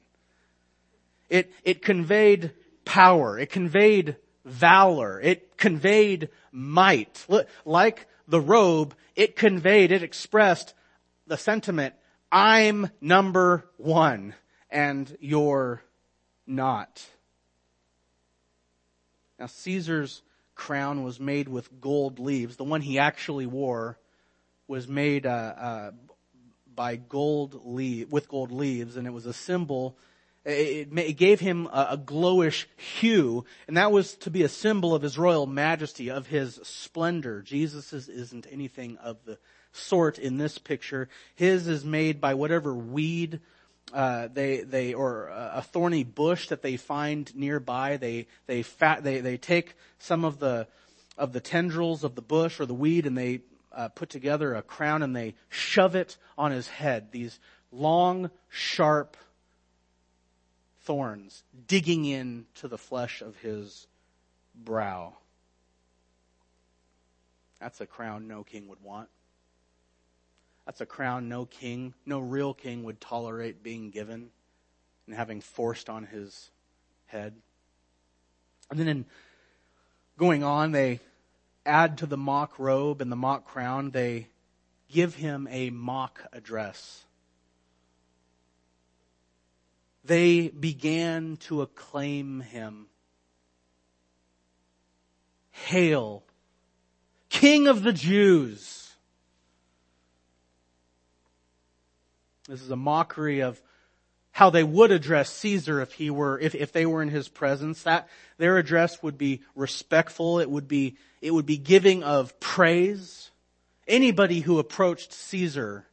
It, 1.29 1.53
it 1.63 1.83
conveyed 1.83 2.53
power. 2.83 3.37
It 3.37 3.51
conveyed 3.51 4.15
valor. 4.45 5.21
It 5.21 5.57
conveyed 5.57 6.29
might. 6.51 7.27
Like 7.63 8.07
the 8.27 8.41
robe, 8.41 8.95
it 9.15 9.35
conveyed, 9.35 9.91
it 9.91 10.01
expressed 10.01 10.73
the 11.27 11.37
sentiment, 11.37 11.93
I'm 12.31 12.89
number 12.99 13.69
one 13.77 14.33
and 14.71 15.15
you're 15.19 15.83
not. 16.47 17.05
Now 19.41 19.47
Caesar's 19.47 20.21
crown 20.53 21.03
was 21.03 21.19
made 21.19 21.49
with 21.49 21.81
gold 21.81 22.19
leaves. 22.19 22.57
The 22.57 22.63
one 22.63 22.81
he 22.81 22.99
actually 22.99 23.47
wore 23.47 23.97
was 24.67 24.87
made 24.87 25.25
uh, 25.25 25.29
uh, 25.29 25.91
by 26.75 26.97
gold 26.97 27.59
leaf 27.65 28.11
with 28.11 28.29
gold 28.29 28.51
leaves, 28.51 28.97
and 28.97 29.07
it 29.07 29.13
was 29.13 29.25
a 29.25 29.33
symbol. 29.33 29.97
It, 30.45 30.89
it 30.95 31.13
gave 31.13 31.39
him 31.39 31.65
a, 31.73 31.87
a 31.93 31.97
glowish 31.97 32.67
hue, 32.99 33.43
and 33.67 33.77
that 33.77 33.91
was 33.91 34.13
to 34.17 34.29
be 34.29 34.43
a 34.43 34.47
symbol 34.47 34.93
of 34.93 35.01
his 35.01 35.17
royal 35.17 35.47
majesty, 35.47 36.11
of 36.11 36.27
his 36.27 36.59
splendor. 36.61 37.41
Jesus 37.41 37.91
isn't 37.91 38.45
anything 38.51 38.97
of 38.97 39.17
the 39.25 39.39
sort 39.71 40.19
in 40.19 40.37
this 40.37 40.59
picture. 40.59 41.09
His 41.33 41.67
is 41.67 41.83
made 41.83 42.21
by 42.21 42.35
whatever 42.35 42.75
weed 42.75 43.39
uh, 43.93 44.29
they 44.33 44.61
they 44.61 44.93
or 44.93 45.27
a 45.27 45.61
thorny 45.61 46.03
bush 46.03 46.47
that 46.49 46.61
they 46.61 46.77
find 46.77 47.33
nearby. 47.35 47.97
They 47.97 48.27
they 48.47 48.63
fat 48.63 49.03
they 49.03 49.19
they 49.19 49.37
take 49.37 49.75
some 49.99 50.25
of 50.25 50.39
the 50.39 50.67
of 51.17 51.33
the 51.33 51.39
tendrils 51.39 52.03
of 52.03 52.15
the 52.15 52.21
bush 52.21 52.59
or 52.59 52.65
the 52.65 52.73
weed 52.73 53.05
and 53.05 53.17
they 53.17 53.41
uh, 53.73 53.89
put 53.89 54.09
together 54.09 54.55
a 54.55 54.61
crown 54.61 55.03
and 55.03 55.15
they 55.15 55.35
shove 55.49 55.95
it 55.95 56.17
on 56.37 56.51
his 56.51 56.67
head. 56.67 57.11
These 57.11 57.39
long, 57.71 58.29
sharp 58.49 59.17
thorns 60.83 61.43
digging 61.67 62.05
into 62.05 62.67
the 62.67 62.77
flesh 62.77 63.21
of 63.21 63.37
his 63.37 63.87
brow. 64.55 65.13
That's 67.59 67.79
a 67.79 67.85
crown 67.85 68.27
no 68.27 68.43
king 68.43 68.67
would 68.67 68.81
want. 68.81 69.09
That's 70.65 70.81
a 70.81 70.85
crown 70.85 71.27
no 71.27 71.45
king, 71.45 71.93
no 72.05 72.19
real 72.19 72.53
king 72.53 72.83
would 72.83 73.01
tolerate 73.01 73.63
being 73.63 73.89
given 73.89 74.29
and 75.07 75.15
having 75.15 75.41
forced 75.41 75.89
on 75.89 76.05
his 76.05 76.51
head. 77.07 77.33
And 78.69 78.79
then 78.79 78.87
in 78.87 79.05
going 80.17 80.43
on, 80.43 80.71
they 80.71 80.99
add 81.65 81.97
to 81.99 82.05
the 82.05 82.17
mock 82.17 82.57
robe 82.59 83.01
and 83.01 83.11
the 83.11 83.15
mock 83.15 83.45
crown, 83.45 83.91
they 83.91 84.27
give 84.89 85.15
him 85.15 85.47
a 85.49 85.69
mock 85.69 86.21
address. 86.31 87.03
They 90.03 90.47
began 90.49 91.37
to 91.41 91.61
acclaim 91.61 92.41
him. 92.41 92.87
Hail, 95.51 96.23
King 97.29 97.67
of 97.67 97.83
the 97.83 97.93
Jews. 97.93 98.80
This 102.51 102.63
is 102.63 102.69
a 102.69 102.75
mockery 102.75 103.39
of 103.39 103.61
how 104.31 104.49
they 104.49 104.63
would 104.63 104.91
address 104.91 105.29
Caesar 105.29 105.79
if 105.79 105.93
he 105.93 106.09
were, 106.09 106.37
if, 106.37 106.53
if 106.53 106.73
they 106.73 106.85
were 106.85 107.01
in 107.01 107.07
his 107.07 107.29
presence. 107.29 107.83
That, 107.83 108.09
their 108.37 108.57
address 108.57 109.01
would 109.01 109.17
be 109.17 109.41
respectful. 109.55 110.37
It 110.39 110.49
would 110.49 110.67
be, 110.67 110.97
it 111.21 111.33
would 111.33 111.45
be 111.45 111.57
giving 111.57 112.03
of 112.03 112.37
praise. 112.41 113.31
Anybody 113.87 114.41
who 114.41 114.59
approached 114.59 115.13
Caesar 115.13 115.87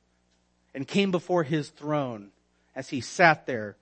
and 0.75 0.87
came 0.87 1.13
before 1.13 1.45
his 1.45 1.69
throne 1.69 2.33
as 2.75 2.89
he 2.89 3.03
sat 3.03 3.47
there 3.47 3.77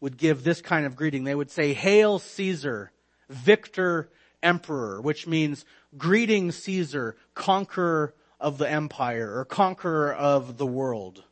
would 0.00 0.16
give 0.16 0.44
this 0.44 0.60
kind 0.60 0.86
of 0.86 0.94
greeting. 0.94 1.24
They 1.24 1.34
would 1.34 1.50
say, 1.50 1.72
Hail 1.72 2.20
Caesar, 2.20 2.92
victor 3.28 4.10
emperor, 4.44 5.00
which 5.00 5.26
means 5.26 5.64
greeting 5.98 6.52
Caesar, 6.52 7.16
conqueror 7.34 8.14
of 8.40 8.58
the 8.58 8.68
empire 8.68 9.38
or 9.38 9.44
conqueror 9.44 10.12
of 10.12 10.56
the 10.56 10.66
world. 10.66 11.22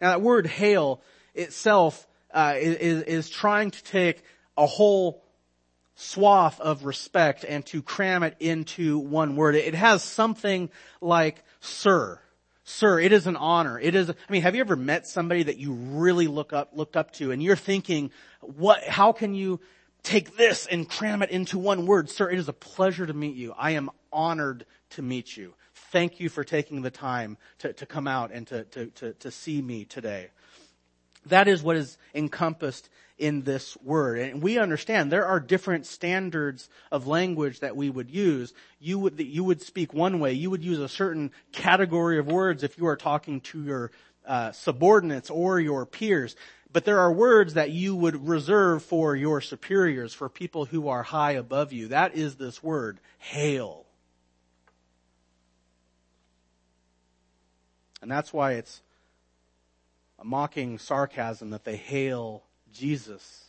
Now 0.00 0.10
that 0.10 0.22
word 0.22 0.46
hail 0.46 1.02
itself 1.34 2.06
uh, 2.32 2.54
is, 2.56 3.02
is 3.02 3.30
trying 3.30 3.70
to 3.70 3.84
take 3.84 4.22
a 4.56 4.66
whole 4.66 5.22
swath 5.94 6.60
of 6.60 6.84
respect 6.84 7.44
and 7.44 7.64
to 7.66 7.82
cram 7.82 8.22
it 8.22 8.36
into 8.40 8.98
one 8.98 9.36
word. 9.36 9.54
It 9.54 9.74
has 9.74 10.02
something 10.02 10.70
like 11.00 11.42
sir. 11.60 12.20
Sir, 12.64 12.98
it 12.98 13.12
is 13.12 13.26
an 13.28 13.36
honor. 13.36 13.78
It 13.78 13.94
is, 13.94 14.10
I 14.10 14.14
mean, 14.28 14.42
have 14.42 14.56
you 14.56 14.60
ever 14.60 14.74
met 14.74 15.06
somebody 15.06 15.44
that 15.44 15.56
you 15.56 15.72
really 15.72 16.26
look 16.26 16.52
up, 16.52 16.70
looked 16.74 16.96
up 16.96 17.12
to 17.12 17.30
and 17.30 17.42
you're 17.42 17.54
thinking, 17.54 18.10
what, 18.40 18.82
how 18.82 19.12
can 19.12 19.34
you 19.34 19.60
take 20.02 20.36
this 20.36 20.66
and 20.66 20.88
cram 20.88 21.22
it 21.22 21.30
into 21.30 21.58
one 21.58 21.86
word? 21.86 22.10
Sir, 22.10 22.28
it 22.28 22.38
is 22.38 22.48
a 22.48 22.52
pleasure 22.52 23.06
to 23.06 23.14
meet 23.14 23.36
you. 23.36 23.54
I 23.56 23.72
am 23.72 23.88
honored 24.12 24.66
to 24.90 25.02
meet 25.02 25.36
you. 25.36 25.54
Thank 25.90 26.20
you 26.20 26.28
for 26.28 26.44
taking 26.44 26.82
the 26.82 26.90
time 26.90 27.38
to, 27.58 27.72
to 27.74 27.86
come 27.86 28.08
out 28.08 28.32
and 28.32 28.46
to, 28.48 28.64
to, 28.64 28.86
to, 28.86 29.12
to 29.14 29.30
see 29.30 29.62
me 29.62 29.84
today. 29.84 30.28
That 31.26 31.48
is 31.48 31.62
what 31.62 31.76
is 31.76 31.98
encompassed 32.14 32.88
in 33.18 33.42
this 33.42 33.76
word. 33.82 34.18
And 34.18 34.42
we 34.42 34.58
understand 34.58 35.10
there 35.10 35.26
are 35.26 35.40
different 35.40 35.86
standards 35.86 36.68
of 36.92 37.06
language 37.06 37.60
that 37.60 37.76
we 37.76 37.88
would 37.88 38.10
use. 38.10 38.52
You 38.78 38.98
would, 38.98 39.18
you 39.18 39.42
would 39.42 39.62
speak 39.62 39.94
one 39.94 40.20
way. 40.20 40.32
You 40.32 40.50
would 40.50 40.64
use 40.64 40.78
a 40.78 40.88
certain 40.88 41.32
category 41.52 42.18
of 42.18 42.26
words 42.26 42.62
if 42.62 42.78
you 42.78 42.86
are 42.86 42.96
talking 42.96 43.40
to 43.42 43.62
your 43.62 43.90
uh, 44.26 44.52
subordinates 44.52 45.30
or 45.30 45.58
your 45.58 45.86
peers. 45.86 46.36
But 46.72 46.84
there 46.84 47.00
are 47.00 47.12
words 47.12 47.54
that 47.54 47.70
you 47.70 47.96
would 47.96 48.28
reserve 48.28 48.82
for 48.82 49.16
your 49.16 49.40
superiors, 49.40 50.12
for 50.12 50.28
people 50.28 50.66
who 50.66 50.88
are 50.88 51.02
high 51.02 51.32
above 51.32 51.72
you. 51.72 51.88
That 51.88 52.14
is 52.14 52.36
this 52.36 52.62
word, 52.62 53.00
hail. 53.18 53.85
And 58.02 58.10
that's 58.10 58.32
why 58.32 58.52
it's 58.52 58.82
a 60.18 60.24
mocking 60.24 60.78
sarcasm 60.78 61.50
that 61.50 61.64
they 61.64 61.76
hail 61.76 62.44
Jesus, 62.72 63.46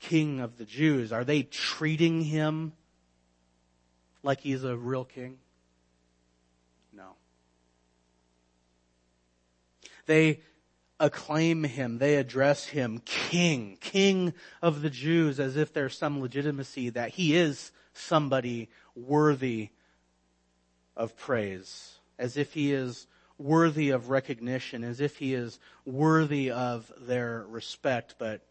King 0.00 0.40
of 0.40 0.58
the 0.58 0.64
Jews. 0.64 1.12
Are 1.12 1.24
they 1.24 1.42
treating 1.42 2.22
him 2.22 2.72
like 4.22 4.40
he's 4.40 4.64
a 4.64 4.76
real 4.76 5.04
king? 5.04 5.38
No. 6.92 7.12
They 10.06 10.40
acclaim 11.00 11.64
him. 11.64 11.98
They 11.98 12.16
address 12.16 12.66
him 12.66 13.00
king, 13.04 13.78
king 13.80 14.34
of 14.62 14.82
the 14.82 14.90
Jews 14.90 15.40
as 15.40 15.56
if 15.56 15.72
there's 15.72 15.96
some 15.96 16.20
legitimacy 16.20 16.90
that 16.90 17.10
he 17.10 17.34
is 17.34 17.72
somebody 17.92 18.68
worthy 18.94 19.70
of 20.96 21.16
praise 21.16 21.98
as 22.18 22.36
if 22.36 22.52
he 22.52 22.72
is 22.72 23.06
worthy 23.38 23.90
of 23.90 24.08
recognition, 24.08 24.84
as 24.84 25.00
if 25.00 25.16
he 25.16 25.34
is 25.34 25.58
worthy 25.84 26.50
of 26.50 26.90
their 27.00 27.44
respect, 27.48 28.14
but 28.18 28.42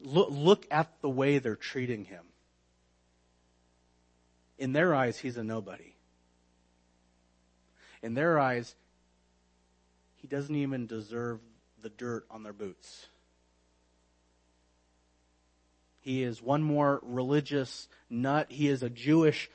look, 0.00 0.28
look 0.30 0.66
at 0.70 1.00
the 1.00 1.10
way 1.10 1.38
they're 1.38 1.56
treating 1.56 2.04
him. 2.04 2.24
In 4.58 4.72
their 4.72 4.94
eyes, 4.94 5.18
he's 5.18 5.36
a 5.36 5.44
nobody. 5.44 5.94
In 8.02 8.14
their 8.14 8.38
eyes, 8.38 8.74
he 10.16 10.28
doesn't 10.28 10.54
even 10.54 10.86
deserve 10.86 11.40
the 11.82 11.88
dirt 11.90 12.26
on 12.30 12.42
their 12.42 12.52
boots. 12.52 13.06
He 16.00 16.22
is 16.22 16.42
one 16.42 16.62
more 16.62 17.00
religious 17.02 17.88
nut. 18.08 18.46
He 18.50 18.68
is 18.68 18.82
a 18.82 18.90
Jewish 18.90 19.50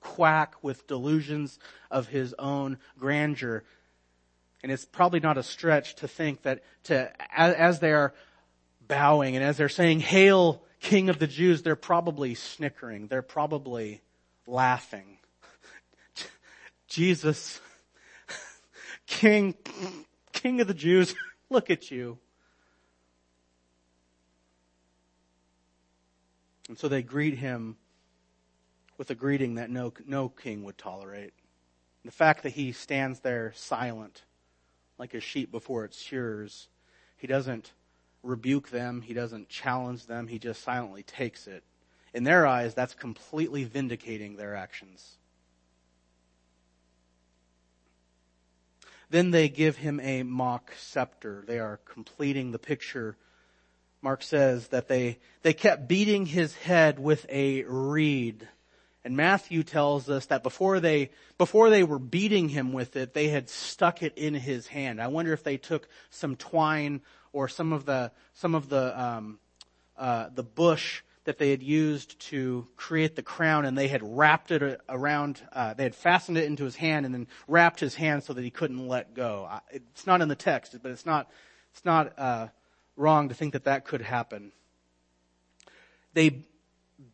quack 0.00 0.56
with 0.62 0.86
delusions 0.86 1.58
of 1.90 2.08
his 2.08 2.34
own 2.38 2.78
grandeur. 2.98 3.64
And 4.62 4.72
it's 4.72 4.84
probably 4.84 5.20
not 5.20 5.38
a 5.38 5.42
stretch 5.42 5.94
to 5.96 6.08
think 6.08 6.42
that 6.42 6.62
to, 6.84 7.12
as, 7.36 7.54
as 7.54 7.80
they 7.80 7.92
are 7.92 8.14
bowing 8.86 9.36
and 9.36 9.44
as 9.44 9.56
they're 9.56 9.68
saying, 9.68 10.00
Hail, 10.00 10.62
King 10.80 11.08
of 11.08 11.18
the 11.18 11.26
Jews, 11.26 11.62
they're 11.62 11.76
probably 11.76 12.34
snickering. 12.34 13.06
They're 13.06 13.22
probably 13.22 14.02
laughing. 14.46 15.18
Jesus, 16.88 17.60
King, 19.06 19.54
King 20.32 20.60
of 20.60 20.66
the 20.66 20.74
Jews, 20.74 21.14
look 21.50 21.70
at 21.70 21.90
you. 21.90 22.18
And 26.68 26.78
so 26.78 26.88
they 26.88 27.02
greet 27.02 27.38
him 27.38 27.76
with 28.96 29.10
a 29.10 29.14
greeting 29.14 29.56
that 29.56 29.70
no, 29.70 29.92
no 30.06 30.28
king 30.28 30.64
would 30.64 30.78
tolerate. 30.78 31.34
The 32.04 32.10
fact 32.10 32.42
that 32.42 32.50
he 32.50 32.72
stands 32.72 33.20
there 33.20 33.52
silent, 33.56 34.24
like 34.98 35.14
a 35.14 35.20
sheep 35.20 35.50
before 35.50 35.84
its 35.84 36.00
shears, 36.00 36.68
he 37.16 37.26
doesn't 37.26 37.72
rebuke 38.22 38.70
them, 38.70 39.02
he 39.02 39.14
doesn't 39.14 39.48
challenge 39.48 40.06
them, 40.06 40.26
he 40.26 40.38
just 40.38 40.62
silently 40.62 41.02
takes 41.02 41.46
it. 41.46 41.64
In 42.12 42.24
their 42.24 42.46
eyes, 42.46 42.74
that's 42.74 42.94
completely 42.94 43.64
vindicating 43.64 44.36
their 44.36 44.54
actions. 44.54 45.16
Then 49.10 49.30
they 49.30 49.48
give 49.48 49.76
him 49.76 50.00
a 50.00 50.22
mock 50.22 50.72
scepter. 50.78 51.44
They 51.46 51.58
are 51.58 51.80
completing 51.84 52.50
the 52.50 52.58
picture 52.58 53.16
Mark 54.04 54.22
says 54.22 54.68
that 54.68 54.86
they, 54.86 55.18
they 55.40 55.54
kept 55.54 55.88
beating 55.88 56.26
his 56.26 56.54
head 56.54 56.98
with 56.98 57.24
a 57.30 57.62
reed. 57.64 58.46
And 59.02 59.16
Matthew 59.16 59.62
tells 59.62 60.10
us 60.10 60.26
that 60.26 60.42
before 60.42 60.78
they, 60.78 61.10
before 61.38 61.70
they 61.70 61.84
were 61.84 61.98
beating 61.98 62.50
him 62.50 62.74
with 62.74 62.96
it, 62.96 63.14
they 63.14 63.28
had 63.28 63.48
stuck 63.48 64.02
it 64.02 64.18
in 64.18 64.34
his 64.34 64.66
hand. 64.66 65.00
I 65.00 65.06
wonder 65.06 65.32
if 65.32 65.42
they 65.42 65.56
took 65.56 65.88
some 66.10 66.36
twine 66.36 67.00
or 67.32 67.48
some 67.48 67.72
of 67.72 67.86
the, 67.86 68.12
some 68.34 68.54
of 68.54 68.68
the, 68.68 69.02
um, 69.02 69.38
uh, 69.96 70.28
the 70.34 70.42
bush 70.42 71.00
that 71.24 71.38
they 71.38 71.48
had 71.48 71.62
used 71.62 72.20
to 72.28 72.68
create 72.76 73.16
the 73.16 73.22
crown 73.22 73.64
and 73.64 73.76
they 73.76 73.88
had 73.88 74.02
wrapped 74.02 74.50
it 74.50 74.82
around, 74.86 75.40
uh, 75.50 75.72
they 75.72 75.84
had 75.84 75.94
fastened 75.94 76.36
it 76.36 76.44
into 76.44 76.64
his 76.64 76.76
hand 76.76 77.06
and 77.06 77.14
then 77.14 77.26
wrapped 77.48 77.80
his 77.80 77.94
hand 77.94 78.22
so 78.22 78.34
that 78.34 78.44
he 78.44 78.50
couldn't 78.50 78.86
let 78.86 79.14
go. 79.14 79.48
It's 79.70 80.06
not 80.06 80.20
in 80.20 80.28
the 80.28 80.36
text, 80.36 80.76
but 80.82 80.92
it's 80.92 81.06
not, 81.06 81.30
it's 81.72 81.86
not, 81.86 82.12
uh, 82.18 82.48
wrong 82.96 83.28
to 83.28 83.34
think 83.34 83.52
that 83.52 83.64
that 83.64 83.84
could 83.84 84.02
happen. 84.02 84.52
They 86.12 86.44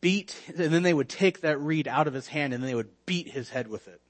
beat, 0.01 0.37
and 0.49 0.73
then 0.73 0.83
they 0.83 0.95
would 0.95 1.09
take 1.09 1.41
that 1.41 1.61
reed 1.61 1.89
out 1.89 2.07
of 2.07 2.15
his 2.15 2.29
hand 2.29 2.53
and 2.53 2.63
they 2.63 2.75
would 2.75 2.91
beat 3.07 3.29
his 3.29 3.49
head 3.49 3.69
with 3.69 3.89
it. 3.89 4.01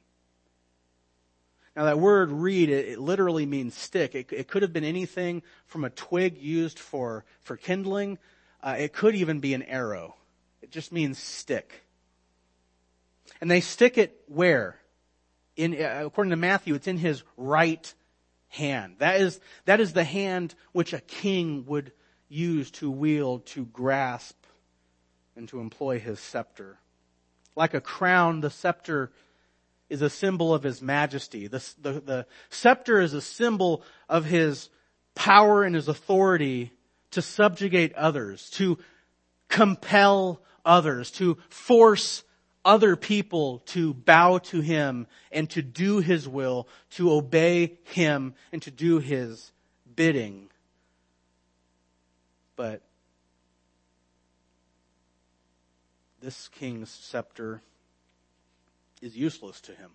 Now 1.77 1.85
that 1.85 2.01
word 2.01 2.31
reed, 2.33 2.69
it, 2.69 2.89
it 2.89 2.99
literally 2.99 3.47
means 3.47 3.75
stick. 3.75 4.15
It, 4.15 4.33
it, 4.33 4.49
could 4.49 4.63
have 4.63 4.73
been 4.73 4.85
anything 4.85 5.43
from 5.67 5.85
a 5.85 5.91
twig 5.91 6.37
used 6.37 6.79
for, 6.79 7.25
for 7.41 7.57
kindling. 7.57 8.19
Uh, 8.63 8.77
it 8.79 8.93
could 8.93 9.15
even 9.15 9.41
be 9.41 9.55
an 9.55 9.63
arrow. 9.63 10.17
It 10.63 10.71
just 10.71 10.93
means 10.93 11.19
stick. 11.19 11.85
And 13.41 13.51
they 13.51 13.61
stick 13.61 13.97
it 13.97 14.21
where? 14.27 14.77
In, 15.57 15.75
uh, 15.75 16.03
according 16.05 16.31
to 16.31 16.37
Matthew, 16.37 16.75
it's 16.75 16.89
in 16.89 16.99
his 16.99 17.23
right 17.37 17.93
hand. 18.51 18.97
That 18.99 19.21
is, 19.21 19.41
that 19.65 19.81
is 19.81 19.93
the 19.93 20.05
hand 20.05 20.55
which 20.73 20.93
a 20.93 21.01
king 21.01 21.65
would 21.67 21.93
use 22.29 22.71
to 22.73 22.91
wield, 22.91 23.47
to 23.47 23.65
grasp, 23.65 24.37
and 25.35 25.49
to 25.49 25.61
employ 25.61 25.99
his 25.99 26.21
scepter. 26.21 26.79
Like 27.57 27.75
a 27.75 27.81
crown, 27.81 28.41
the 28.41 28.51
scepter 28.51 29.11
is 29.89 30.03
a 30.03 30.11
symbol 30.11 30.55
of 30.55 30.63
his 30.63 30.83
majesty. 30.83 31.47
The, 31.47 31.75
the, 31.81 31.93
the 32.01 32.27
scepter 32.51 33.01
is 33.01 33.15
a 33.15 33.21
symbol 33.21 33.83
of 34.09 34.25
his 34.25 34.69
power 35.15 35.65
and 35.65 35.75
his 35.75 35.89
authority 35.89 36.73
to 37.13 37.23
subjugate 37.23 37.95
others, 37.95 38.51
to 38.51 38.79
compel 39.49 40.43
others, 40.65 41.11
to 41.13 41.39
force 41.49 42.23
other 42.65 42.97
people 42.97 43.61
to 43.67 43.95
bow 43.95 44.39
to 44.39 44.61
him 44.61 45.07
and 45.33 45.49
to 45.51 45.63
do 45.63 45.99
his 45.99 46.29
will, 46.29 46.69
to 46.91 47.13
obey 47.13 47.79
him 47.85 48.35
and 48.53 48.61
to 48.63 48.71
do 48.71 48.99
his 48.99 49.53
bidding. 49.97 50.51
But 52.57 52.83
this 56.21 56.49
king's 56.49 56.91
scepter 56.91 57.63
is 59.01 59.17
useless 59.17 59.61
to 59.63 59.73
him. 59.73 59.93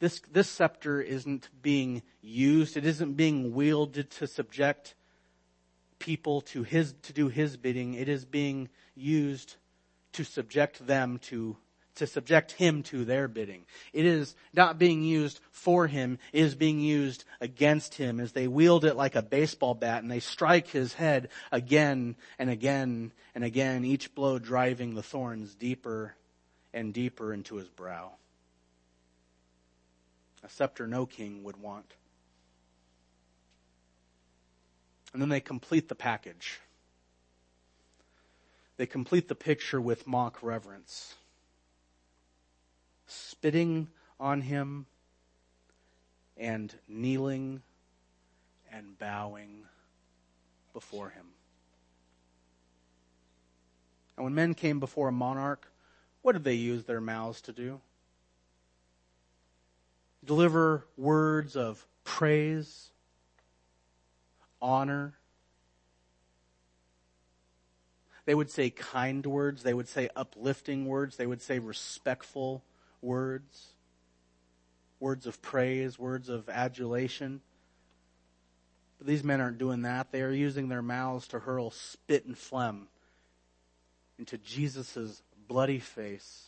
This, 0.00 0.20
this 0.32 0.48
scepter 0.48 1.00
isn't 1.00 1.48
being 1.62 2.02
used. 2.20 2.76
It 2.76 2.84
isn't 2.84 3.12
being 3.12 3.54
wielded 3.54 4.10
to 4.12 4.26
subject 4.26 4.96
people 6.00 6.40
to 6.40 6.64
his, 6.64 6.94
to 7.02 7.12
do 7.12 7.28
his 7.28 7.56
bidding. 7.56 7.94
It 7.94 8.08
is 8.08 8.24
being 8.24 8.68
used 8.96 9.54
to 10.12 10.24
subject 10.24 10.86
them 10.86 11.18
to, 11.18 11.56
to 11.96 12.06
subject 12.06 12.52
him 12.52 12.82
to 12.84 13.04
their 13.04 13.28
bidding. 13.28 13.64
It 13.92 14.04
is 14.04 14.34
not 14.52 14.78
being 14.78 15.02
used 15.02 15.40
for 15.50 15.86
him. 15.86 16.18
It 16.32 16.42
is 16.42 16.54
being 16.54 16.80
used 16.80 17.24
against 17.40 17.94
him 17.94 18.20
as 18.20 18.32
they 18.32 18.48
wield 18.48 18.84
it 18.84 18.96
like 18.96 19.14
a 19.14 19.22
baseball 19.22 19.74
bat 19.74 20.02
and 20.02 20.10
they 20.10 20.20
strike 20.20 20.68
his 20.68 20.94
head 20.94 21.28
again 21.50 22.16
and 22.38 22.50
again 22.50 23.12
and 23.34 23.44
again, 23.44 23.84
each 23.84 24.14
blow 24.14 24.38
driving 24.38 24.94
the 24.94 25.02
thorns 25.02 25.54
deeper 25.54 26.14
and 26.74 26.92
deeper 26.92 27.32
into 27.32 27.56
his 27.56 27.68
brow. 27.68 28.12
A 30.44 30.48
scepter 30.48 30.86
no 30.86 31.06
king 31.06 31.44
would 31.44 31.56
want. 31.56 31.94
And 35.12 35.20
then 35.20 35.28
they 35.28 35.40
complete 35.40 35.88
the 35.88 35.94
package. 35.94 36.60
They 38.76 38.86
complete 38.86 39.28
the 39.28 39.34
picture 39.34 39.80
with 39.80 40.06
mock 40.06 40.42
reverence. 40.42 41.14
Spitting 43.06 43.88
on 44.18 44.40
him 44.40 44.86
and 46.36 46.74
kneeling 46.88 47.62
and 48.72 48.98
bowing 48.98 49.64
before 50.72 51.10
him. 51.10 51.26
And 54.16 54.24
when 54.24 54.34
men 54.34 54.54
came 54.54 54.80
before 54.80 55.08
a 55.08 55.12
monarch, 55.12 55.70
what 56.22 56.32
did 56.32 56.44
they 56.44 56.54
use 56.54 56.84
their 56.84 57.00
mouths 57.00 57.40
to 57.42 57.52
do? 57.52 57.80
Deliver 60.24 60.86
words 60.96 61.56
of 61.56 61.84
praise, 62.04 62.90
honor. 64.60 65.14
They 68.24 68.34
would 68.34 68.50
say 68.50 68.70
kind 68.70 69.24
words. 69.26 69.62
They 69.62 69.74
would 69.74 69.88
say 69.88 70.08
uplifting 70.14 70.86
words. 70.86 71.16
They 71.16 71.26
would 71.26 71.42
say 71.42 71.58
respectful 71.58 72.62
words. 73.00 73.74
Words 75.00 75.26
of 75.26 75.42
praise, 75.42 75.98
words 75.98 76.28
of 76.28 76.48
adulation. 76.48 77.40
But 78.98 79.08
these 79.08 79.24
men 79.24 79.40
aren't 79.40 79.58
doing 79.58 79.82
that. 79.82 80.12
They 80.12 80.22
are 80.22 80.30
using 80.30 80.68
their 80.68 80.82
mouths 80.82 81.26
to 81.28 81.40
hurl 81.40 81.72
spit 81.72 82.24
and 82.24 82.38
phlegm 82.38 82.86
into 84.18 84.38
Jesus' 84.38 85.22
bloody 85.48 85.80
face 85.80 86.46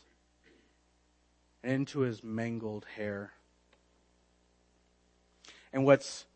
and 1.64 1.72
into 1.72 2.00
his 2.00 2.22
mangled 2.22 2.86
hair. 2.96 3.32
And 5.72 5.84
what's 5.84 6.26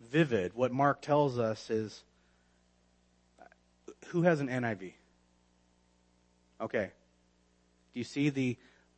vivid, 0.00 0.54
what 0.54 0.72
Mark 0.72 1.02
tells 1.02 1.38
us 1.38 1.68
is 1.68 2.04
who 4.08 4.22
has 4.22 4.40
an 4.40 4.48
NIV? 4.48 4.92
Okay. 6.60 6.90
Do 7.92 7.98
you 7.98 8.04
see 8.04 8.30
the 8.30 8.56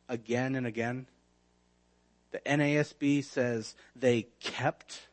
again 0.09 0.55
and 0.55 0.65
again? 0.67 1.07
The 2.31 2.39
NASB 2.39 3.23
says 3.23 3.75
they 3.95 4.27
kept. 4.39 5.07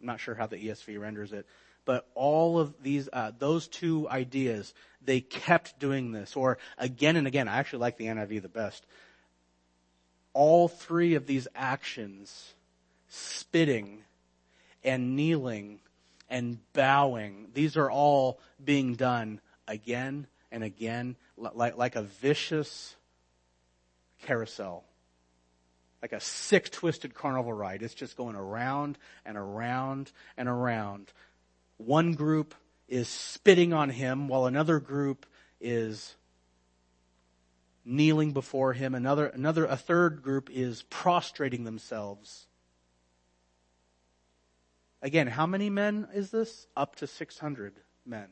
I'm 0.00 0.06
not 0.06 0.20
sure 0.20 0.34
how 0.34 0.46
the 0.46 0.56
ESV 0.56 0.98
renders 0.98 1.32
it 1.32 1.46
but 1.90 2.06
all 2.14 2.58
of 2.58 2.74
these, 2.82 3.08
uh, 3.12 3.32
those 3.38 3.68
two 3.68 4.08
ideas, 4.08 4.74
they 5.02 5.20
kept 5.20 5.78
doing 5.78 6.12
this, 6.12 6.36
or 6.36 6.58
again 6.78 7.16
and 7.16 7.26
again. 7.26 7.48
I 7.48 7.58
actually 7.58 7.80
like 7.80 7.96
the 7.96 8.06
NIV 8.06 8.42
the 8.42 8.48
best. 8.48 8.86
All 10.32 10.68
three 10.68 11.14
of 11.14 11.26
these 11.26 11.48
actions, 11.54 12.54
spitting 13.08 14.04
and 14.84 15.16
kneeling 15.16 15.80
and 16.30 16.58
bowing, 16.72 17.48
these 17.52 17.76
are 17.76 17.90
all 17.90 18.40
being 18.64 18.94
done 18.94 19.40
again 19.68 20.26
and 20.50 20.64
again, 20.64 21.16
like, 21.36 21.76
like 21.76 21.96
a 21.96 22.02
vicious 22.02 22.96
carousel 24.22 24.84
like 26.02 26.12
a 26.12 26.20
sick, 26.20 26.70
twisted 26.70 27.14
carnival 27.14 27.52
ride. 27.52 27.82
It's 27.82 27.94
just 27.94 28.16
going 28.16 28.36
around 28.36 28.98
and 29.24 29.36
around 29.36 30.10
and 30.36 30.48
around 30.48 31.12
one 31.76 32.14
group 32.14 32.54
is 32.88 33.08
spitting 33.08 33.72
on 33.72 33.90
him 33.90 34.28
while 34.28 34.46
another 34.46 34.80
group 34.80 35.26
is 35.60 36.16
kneeling 37.84 38.32
before 38.32 38.72
him. 38.72 38.94
Another, 38.94 39.26
another, 39.26 39.66
a 39.66 39.76
third 39.76 40.22
group 40.22 40.50
is 40.50 40.82
prostrating 40.84 41.64
themselves. 41.64 42.46
Again, 45.02 45.26
how 45.26 45.46
many 45.46 45.70
men 45.70 46.08
is 46.14 46.30
this? 46.30 46.66
Up 46.76 46.96
to 46.96 47.06
600 47.06 47.74
men. 48.04 48.28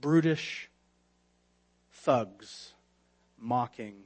Brutish 0.00 0.68
thugs 1.92 2.74
mocking 3.38 4.04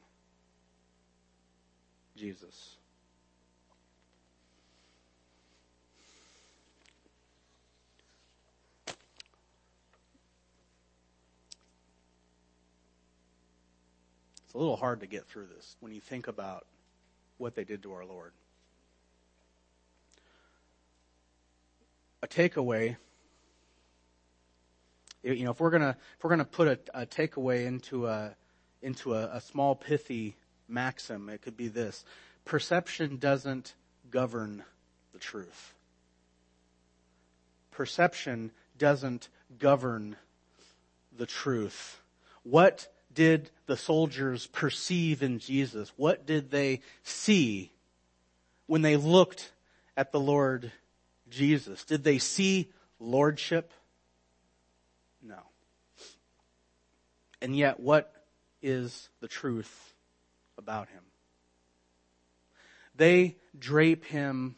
Jesus. 2.16 2.76
It's 14.44 14.54
a 14.54 14.58
little 14.58 14.76
hard 14.76 15.00
to 15.00 15.06
get 15.06 15.26
through 15.26 15.46
this 15.46 15.76
when 15.80 15.92
you 15.92 16.00
think 16.00 16.28
about 16.28 16.64
what 17.38 17.56
they 17.56 17.64
did 17.64 17.82
to 17.82 17.92
our 17.92 18.04
Lord. 18.04 18.32
A 22.24 22.26
takeaway, 22.26 22.96
you 25.22 25.44
know, 25.44 25.50
if 25.50 25.60
we're 25.60 25.68
gonna 25.68 25.94
if 26.16 26.24
we're 26.24 26.30
gonna 26.30 26.46
put 26.46 26.68
a, 26.68 27.02
a 27.02 27.04
takeaway 27.04 27.66
into 27.66 28.06
a 28.06 28.34
into 28.80 29.12
a, 29.12 29.36
a 29.36 29.42
small 29.42 29.74
pithy 29.74 30.34
maxim, 30.66 31.28
it 31.28 31.42
could 31.42 31.54
be 31.54 31.68
this: 31.68 32.02
perception 32.46 33.18
doesn't 33.18 33.74
govern 34.10 34.64
the 35.12 35.18
truth. 35.18 35.74
Perception 37.70 38.52
doesn't 38.78 39.28
govern 39.58 40.16
the 41.14 41.26
truth. 41.26 42.00
What 42.42 42.90
did 43.12 43.50
the 43.66 43.76
soldiers 43.76 44.46
perceive 44.46 45.22
in 45.22 45.40
Jesus? 45.40 45.92
What 45.96 46.24
did 46.24 46.50
they 46.50 46.80
see 47.02 47.70
when 48.66 48.80
they 48.80 48.96
looked 48.96 49.52
at 49.94 50.10
the 50.10 50.20
Lord 50.20 50.72
Jesus? 51.34 51.84
Did 51.84 52.04
they 52.04 52.18
see 52.18 52.70
lordship? 52.98 53.72
No. 55.22 55.40
And 57.42 57.56
yet, 57.56 57.80
what 57.80 58.12
is 58.62 59.08
the 59.20 59.28
truth 59.28 59.94
about 60.56 60.88
him? 60.88 61.02
They 62.96 63.36
drape 63.58 64.04
him 64.04 64.56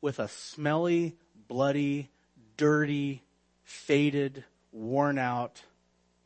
with 0.00 0.18
a 0.18 0.28
smelly, 0.28 1.16
bloody, 1.48 2.10
dirty, 2.56 3.22
faded, 3.64 4.44
worn 4.72 5.18
out 5.18 5.62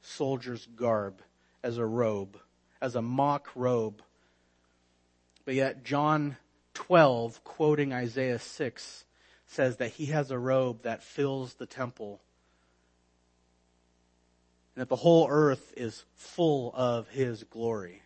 soldier's 0.03 0.66
garb 0.76 1.22
as 1.62 1.78
a 1.78 1.87
robe, 1.87 2.39
as 2.81 2.95
a 2.95 3.03
mock 3.03 3.49
robe. 3.55 4.03
But 5.45 5.55
yet 5.55 5.85
John 5.85 6.37
12, 6.74 7.43
quoting 7.45 7.93
Isaiah 7.93 8.39
6, 8.39 9.05
says 9.51 9.79
that 9.79 9.91
he 9.91 10.07
has 10.07 10.31
a 10.31 10.39
robe 10.39 10.83
that 10.83 11.03
fills 11.03 11.55
the 11.55 11.67
temple 11.67 12.21
and 14.75 14.83
that 14.83 14.89
the 14.89 14.97
whole 14.97 15.27
earth 15.29 15.75
is 15.77 16.05
full 16.15 16.73
of 16.75 17.09
his 17.09 17.43
glory. 17.45 18.03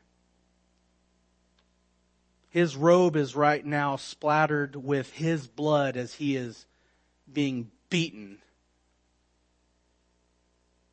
His 2.48 2.76
robe 2.76 3.16
is 3.16 3.36
right 3.36 3.64
now 3.64 3.96
splattered 3.96 4.74
with 4.74 5.12
his 5.12 5.46
blood 5.46 5.96
as 5.98 6.14
he 6.14 6.34
is 6.34 6.66
being 7.30 7.70
beaten. 7.90 8.38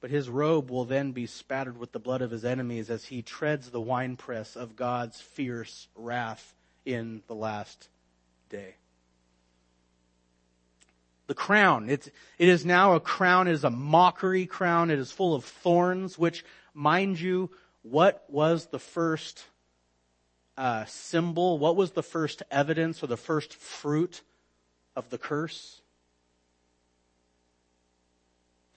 But 0.02 0.10
his 0.10 0.28
robe 0.28 0.70
will 0.70 0.86
then 0.86 1.14
be 1.14 1.28
spattered 1.28 1.78
with 1.78 1.94
the 1.94 2.00
blood 2.00 2.22
of 2.22 2.32
his 2.32 2.44
enemies 2.44 2.90
as 2.90 3.06
he 3.06 3.22
treads 3.22 3.70
the 3.70 3.80
winepress 3.80 4.58
of 4.58 4.76
God's 4.76 5.22
fierce 5.22 5.88
wrath 5.96 6.56
in 6.84 7.22
the 7.28 7.36
last 7.36 7.88
day. 8.50 8.76
The 11.32 11.36
crown, 11.36 11.90
it's, 11.90 12.10
it 12.38 12.50
is 12.50 12.66
now 12.66 12.96
a 12.96 13.00
crown, 13.00 13.48
it 13.48 13.54
is 13.54 13.64
a 13.64 13.70
mockery 13.70 14.46
crown, 14.46 14.92
it 14.92 15.00
is 15.00 15.14
full 15.14 15.34
of 15.34 15.46
thorns, 15.46 16.18
which, 16.18 16.44
mind 16.74 17.22
you, 17.22 17.50
what 17.84 18.26
was 18.28 18.66
the 18.66 18.80
first 18.80 19.46
uh, 20.58 20.84
symbol? 20.84 21.58
What 21.58 21.78
was 21.78 21.92
the 21.92 22.04
first 22.04 22.44
evidence 22.52 23.02
or 23.02 23.08
the 23.08 23.16
first 23.16 23.56
fruit 23.56 24.24
of 24.94 25.10
the 25.10 25.18
curse? 25.18 25.80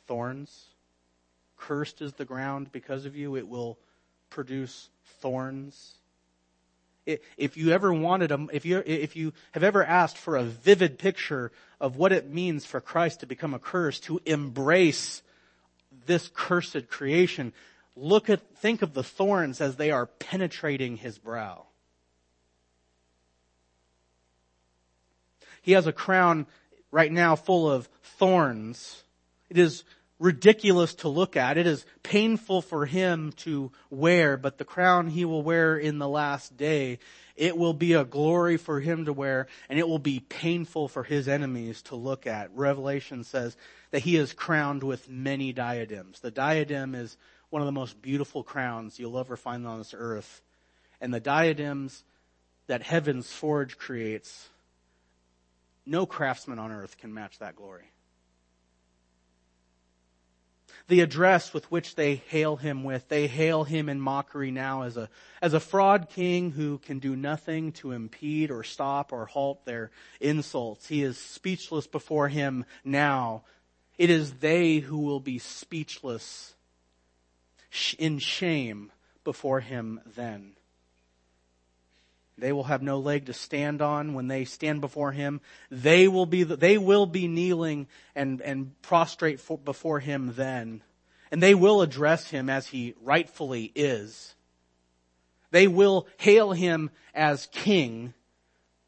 Thorns. 0.07 0.67
Cursed 1.57 2.01
is 2.03 2.13
the 2.13 2.25
ground 2.25 2.71
because 2.71 3.05
of 3.05 3.17
you. 3.17 3.35
It 3.35 3.49
will 3.49 3.81
produce 4.31 4.91
thorns. 5.21 5.95
If 7.07 7.57
you 7.57 7.71
ever 7.71 7.93
wanted 7.93 8.33
a, 8.33 8.47
if 8.53 8.65
you, 8.65 8.83
if 8.87 9.15
you 9.15 9.33
have 9.53 9.63
ever 9.63 9.85
asked 9.85 10.17
for 10.17 10.37
a 10.37 10.43
vivid 10.43 10.99
picture 10.99 11.53
of 11.79 11.97
what 11.97 12.13
it 12.13 12.31
means 12.31 12.65
for 12.65 12.81
Christ 12.81 13.21
to 13.21 13.27
become 13.27 13.53
a 13.53 13.59
curse, 13.59 14.01
to 14.01 14.21
embrace 14.25 15.23
this 16.07 16.31
cursed 16.35 16.89
creation, 16.89 17.53
look 17.95 18.31
at, 18.31 18.41
think 18.57 18.81
of 18.81 18.95
the 18.95 19.03
thorns 19.03 19.61
as 19.61 19.77
they 19.77 19.91
are 19.91 20.07
penetrating 20.07 20.97
his 20.97 21.19
brow. 21.19 21.67
He 25.61 25.73
has 25.73 25.87
a 25.87 25.93
crown 25.93 26.47
right 26.91 27.13
now 27.13 27.37
full 27.37 27.71
of 27.71 27.89
thorns. 28.03 29.03
It 29.51 29.59
is 29.59 29.85
ridiculous 30.19 30.95
to 30.95 31.09
look 31.09 31.37
at. 31.37 31.59
It 31.59 31.67
is 31.67 31.85
painful 32.03 32.63
for 32.63 32.87
him 32.87 33.33
to 33.39 33.73
wear, 33.91 34.37
but 34.37 34.59
the 34.59 34.65
crown 34.65 35.09
he 35.09 35.25
will 35.25 35.43
wear 35.43 35.77
in 35.77 35.99
the 35.99 36.09
last 36.09 36.57
day, 36.57 36.99
it 37.37 37.57
will 37.57 37.75
be 37.75 37.95
a 37.95 38.05
glory 38.05 38.57
for 38.57 38.81
him 38.81 39.07
to 39.07 39.13
wear, 39.13 39.49
and 39.69 39.79
it 39.79 39.89
will 39.89 39.99
be 39.99 40.21
painful 40.21 40.89
for 40.89 41.03
his 41.03 41.27
enemies 41.27 41.83
to 41.83 41.97
look 41.97 42.27
at. 42.27 42.55
Revelation 42.55 43.25
says 43.25 43.57
that 43.91 44.03
he 44.03 44.17
is 44.17 44.33
crowned 44.33 44.85
with 44.85 45.09
many 45.09 45.53
diadems. 45.53 46.21
The 46.21 46.31
diadem 46.31 46.95
is 46.95 47.17
one 47.51 47.63
of 47.63 47.67
the 47.67 47.73
most 47.73 48.01
beautiful 48.01 48.43
crowns 48.43 48.99
you'll 48.99 49.19
ever 49.19 49.37
find 49.37 49.67
on 49.67 49.79
this 49.79 49.95
earth. 49.97 50.43
And 51.01 51.13
the 51.13 51.21
diadems 51.21 52.05
that 52.67 52.83
Heaven's 52.83 53.33
Forge 53.33 53.77
creates 53.77 54.49
no 55.87 56.07
craftsman 56.07 56.59
on 56.59 56.73
earth 56.73 56.97
can 56.97 57.13
match 57.13 57.39
that 57.41 57.57
glory. 57.57 57.91
The 60.87 61.01
address 61.01 61.55
with 61.55 61.71
which 61.71 61.95
they 61.95 62.17
hail 62.17 62.57
him 62.57 62.85
with, 62.85 63.09
they 63.09 63.27
hail 63.27 63.65
him 63.65 63.89
in 63.89 64.01
mockery 64.01 64.51
now 64.51 64.83
as 64.83 64.99
a, 64.99 65.09
as 65.41 65.55
a 65.55 65.61
fraud 65.61 66.09
king 66.11 66.51
who 66.51 66.77
can 66.79 66.99
do 66.99 67.17
nothing 67.17 67.73
to 67.73 67.93
impede 67.93 68.51
or 68.51 68.63
stop 68.63 69.11
or 69.11 69.25
halt 69.25 69.65
their 69.65 69.91
insults. 70.21 70.87
He 70.87 71.03
is 71.03 71.17
speechless 71.17 71.87
before 71.87 72.29
him 72.29 72.67
now. 72.85 73.45
It 73.97 74.11
is 74.11 74.35
they 74.35 74.79
who 74.79 74.99
will 74.99 75.21
be 75.21 75.39
speechless 75.39 76.55
in 77.99 78.19
shame 78.19 78.93
before 79.25 79.61
him 79.61 80.01
then. 80.15 80.53
They 82.37 82.53
will 82.53 82.65
have 82.65 82.83
no 82.83 82.99
leg 82.99 83.27
to 83.27 83.33
stand 83.33 83.81
on 83.81 84.15
when 84.15 84.27
they 84.29 84.45
stand 84.45 84.81
before 84.81 85.13
him. 85.13 85.41
They 85.71 86.09
will 86.09 86.27
be, 86.27 86.43
they 86.43 86.79
will 86.79 87.07
be 87.07 87.29
kneeling 87.29 87.87
and, 88.15 88.41
and 88.41 88.81
prostrate 88.83 89.41
for, 89.41 89.57
before 89.57 90.01
him 90.01 90.33
then. 90.35 90.83
And 91.31 91.43
they 91.43 91.55
will 91.55 91.81
address 91.81 92.31
him 92.31 92.51
as 92.51 92.67
he 92.69 92.95
rightfully 93.01 93.71
is. 93.75 94.35
They 95.53 95.69
will 95.69 96.09
hail 96.17 96.53
him 96.53 96.91
as 97.15 97.47
king, 97.53 98.15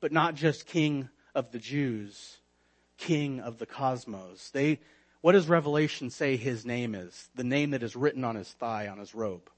but 0.01 0.11
not 0.11 0.35
just 0.35 0.67
king 0.67 1.09
of 1.33 1.53
the 1.53 1.61
Jews, 1.61 2.39
king 2.99 3.39
of 3.39 3.59
the 3.59 3.67
cosmos. 3.67 4.51
They, 4.51 4.81
what 5.21 5.33
does 5.33 5.49
Revelation 5.49 6.11
say 6.11 6.37
his 6.37 6.67
name 6.67 6.97
is? 6.97 7.29
The 7.37 7.45
name 7.45 7.71
that 7.71 7.85
is 7.85 7.95
written 7.95 8.25
on 8.25 8.35
his 8.35 8.49
thigh, 8.49 8.89
on 8.89 8.99
his 8.99 9.15
robe. 9.15 9.49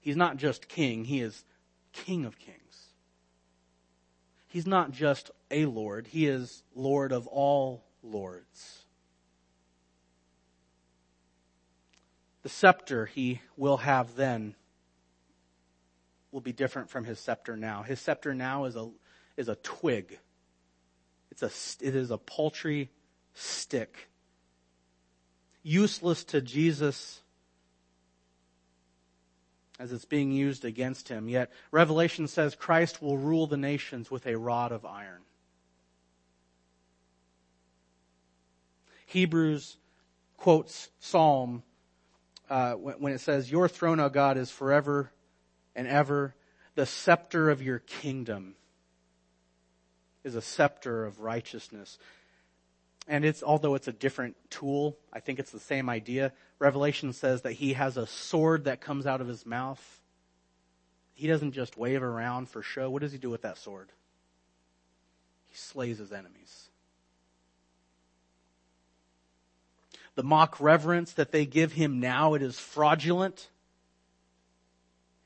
He's 0.00 0.16
not 0.16 0.38
just 0.38 0.68
king, 0.68 1.04
he 1.04 1.20
is 1.20 1.44
King 1.94 2.26
of 2.26 2.38
Kings. 2.38 2.88
He's 4.48 4.66
not 4.66 4.90
just 4.90 5.30
a 5.50 5.64
Lord, 5.64 6.06
He 6.08 6.26
is 6.26 6.62
Lord 6.74 7.12
of 7.12 7.26
all 7.26 7.84
lords. 8.02 8.84
The 12.44 12.50
scepter 12.50 13.06
he 13.06 13.40
will 13.56 13.78
have 13.78 14.16
then 14.16 14.54
will 16.30 16.42
be 16.42 16.52
different 16.52 16.90
from 16.90 17.04
his 17.04 17.18
scepter 17.18 17.56
now. 17.56 17.82
His 17.82 18.00
scepter 18.00 18.34
now 18.34 18.66
is 18.66 18.76
a, 18.76 18.90
is 19.38 19.48
a 19.48 19.54
twig. 19.56 20.18
It's 21.30 21.42
a, 21.42 21.86
it 21.86 21.96
is 21.96 22.10
a 22.10 22.18
paltry 22.18 22.90
stick. 23.32 24.10
Useless 25.62 26.22
to 26.24 26.42
Jesus 26.42 27.22
as 29.78 29.92
it's 29.92 30.04
being 30.04 30.30
used 30.30 30.64
against 30.64 31.08
him. 31.08 31.28
Yet 31.28 31.50
Revelation 31.70 32.28
says 32.28 32.54
Christ 32.54 33.02
will 33.02 33.18
rule 33.18 33.46
the 33.46 33.56
nations 33.56 34.10
with 34.10 34.26
a 34.26 34.36
rod 34.36 34.72
of 34.72 34.84
iron. 34.84 35.22
Hebrews 39.06 39.76
quotes 40.36 40.88
Psalm 41.00 41.62
uh, 42.48 42.74
when 42.74 43.12
it 43.12 43.20
says, 43.20 43.50
Your 43.50 43.68
throne, 43.68 44.00
O 44.00 44.08
God, 44.08 44.36
is 44.36 44.50
forever 44.50 45.12
and 45.74 45.86
ever. 45.86 46.34
The 46.74 46.86
scepter 46.86 47.50
of 47.50 47.62
your 47.62 47.78
kingdom 47.78 48.56
is 50.24 50.34
a 50.34 50.42
scepter 50.42 51.04
of 51.04 51.20
righteousness 51.20 51.98
and 53.06 53.24
it's 53.24 53.42
although 53.42 53.74
it's 53.74 53.88
a 53.88 53.92
different 53.92 54.36
tool, 54.50 54.96
I 55.12 55.20
think 55.20 55.38
it's 55.38 55.50
the 55.50 55.60
same 55.60 55.90
idea. 55.90 56.32
Revelation 56.58 57.12
says 57.12 57.42
that 57.42 57.52
he 57.52 57.74
has 57.74 57.96
a 57.96 58.06
sword 58.06 58.64
that 58.64 58.80
comes 58.80 59.06
out 59.06 59.20
of 59.20 59.26
his 59.26 59.44
mouth. 59.44 60.00
He 61.14 61.26
doesn't 61.26 61.52
just 61.52 61.76
wave 61.76 62.02
around 62.02 62.48
for 62.48 62.62
show. 62.62 62.90
What 62.90 63.02
does 63.02 63.12
he 63.12 63.18
do 63.18 63.30
with 63.30 63.42
that 63.42 63.58
sword? 63.58 63.90
He 65.48 65.56
slays 65.56 65.98
his 65.98 66.12
enemies. 66.12 66.68
The 70.14 70.22
mock 70.22 70.60
reverence 70.60 71.12
that 71.12 71.32
they 71.32 71.44
give 71.44 71.72
him 71.72 72.00
now, 72.00 72.34
it 72.34 72.42
is 72.42 72.58
fraudulent. 72.58 73.48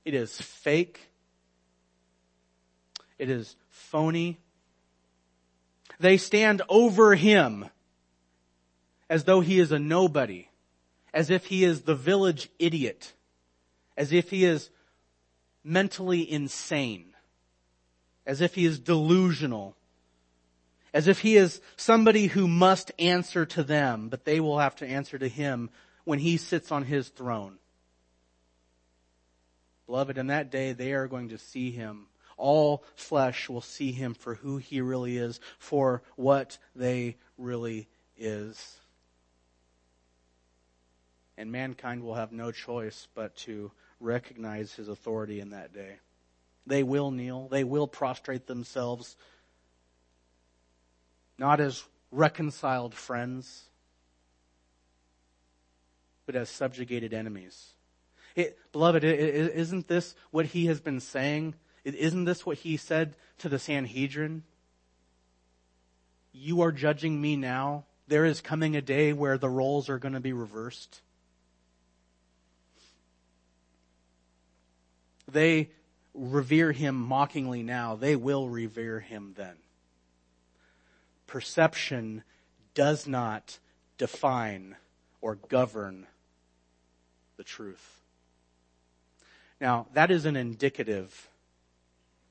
It 0.04 0.14
is 0.14 0.40
fake. 0.40 1.00
It 3.18 3.28
is 3.28 3.56
phony. 3.68 4.38
They 6.00 6.16
stand 6.16 6.62
over 6.68 7.14
him 7.14 7.66
as 9.10 9.24
though 9.24 9.40
he 9.40 9.58
is 9.58 9.72
a 9.72 9.78
nobody, 9.78 10.48
as 11.12 11.30
if 11.30 11.46
he 11.46 11.64
is 11.64 11.82
the 11.82 11.94
village 11.94 12.50
idiot, 12.58 13.12
as 13.96 14.12
if 14.12 14.30
he 14.30 14.44
is 14.44 14.70
mentally 15.64 16.30
insane, 16.30 17.14
as 18.26 18.40
if 18.40 18.54
he 18.54 18.64
is 18.64 18.78
delusional, 18.78 19.76
as 20.94 21.08
if 21.08 21.20
he 21.20 21.36
is 21.36 21.60
somebody 21.76 22.26
who 22.26 22.48
must 22.48 22.92
answer 22.98 23.44
to 23.46 23.62
them, 23.62 24.08
but 24.08 24.24
they 24.24 24.40
will 24.40 24.58
have 24.58 24.76
to 24.76 24.86
answer 24.86 25.18
to 25.18 25.28
him 25.28 25.70
when 26.04 26.18
he 26.18 26.36
sits 26.36 26.72
on 26.72 26.84
his 26.84 27.08
throne. 27.08 27.58
Beloved, 29.86 30.18
in 30.18 30.28
that 30.28 30.50
day 30.50 30.72
they 30.72 30.92
are 30.92 31.08
going 31.08 31.30
to 31.30 31.38
see 31.38 31.70
him 31.70 32.06
all 32.38 32.84
flesh 32.94 33.48
will 33.48 33.60
see 33.60 33.92
him 33.92 34.14
for 34.14 34.36
who 34.36 34.56
he 34.56 34.80
really 34.80 35.18
is, 35.18 35.40
for 35.58 36.02
what 36.16 36.56
they 36.74 37.16
really 37.36 37.88
is. 38.16 38.78
And 41.38 41.52
mankind 41.52 42.02
will 42.02 42.16
have 42.16 42.32
no 42.32 42.50
choice 42.50 43.06
but 43.14 43.36
to 43.36 43.70
recognize 44.00 44.74
his 44.74 44.88
authority 44.88 45.38
in 45.38 45.50
that 45.50 45.72
day. 45.72 45.98
They 46.66 46.82
will 46.82 47.12
kneel, 47.12 47.46
they 47.46 47.62
will 47.62 47.86
prostrate 47.86 48.48
themselves, 48.48 49.16
not 51.38 51.60
as 51.60 51.84
reconciled 52.10 52.92
friends, 52.92 53.66
but 56.26 56.34
as 56.34 56.50
subjugated 56.50 57.14
enemies. 57.14 57.74
It, 58.34 58.58
beloved, 58.72 59.04
isn't 59.04 59.86
this 59.86 60.16
what 60.32 60.46
he 60.46 60.66
has 60.66 60.80
been 60.80 60.98
saying? 60.98 61.54
Isn't 61.84 62.24
this 62.24 62.44
what 62.44 62.58
he 62.58 62.76
said 62.76 63.14
to 63.38 63.48
the 63.48 63.60
Sanhedrin? 63.60 64.42
You 66.32 66.62
are 66.62 66.72
judging 66.72 67.20
me 67.20 67.36
now. 67.36 67.84
There 68.08 68.24
is 68.24 68.40
coming 68.40 68.74
a 68.74 68.82
day 68.82 69.12
where 69.12 69.38
the 69.38 69.48
roles 69.48 69.88
are 69.88 69.98
going 69.98 70.14
to 70.14 70.20
be 70.20 70.32
reversed. 70.32 71.00
They 75.30 75.70
revere 76.14 76.72
him 76.72 76.96
mockingly 76.96 77.62
now. 77.62 77.94
They 77.94 78.16
will 78.16 78.48
revere 78.48 79.00
him 79.00 79.34
then. 79.36 79.56
Perception 81.26 82.24
does 82.74 83.06
not 83.06 83.58
define 83.98 84.76
or 85.20 85.34
govern 85.34 86.06
the 87.36 87.44
truth. 87.44 88.00
Now, 89.60 89.86
that 89.92 90.10
is 90.10 90.24
an 90.24 90.36
indicative 90.36 91.28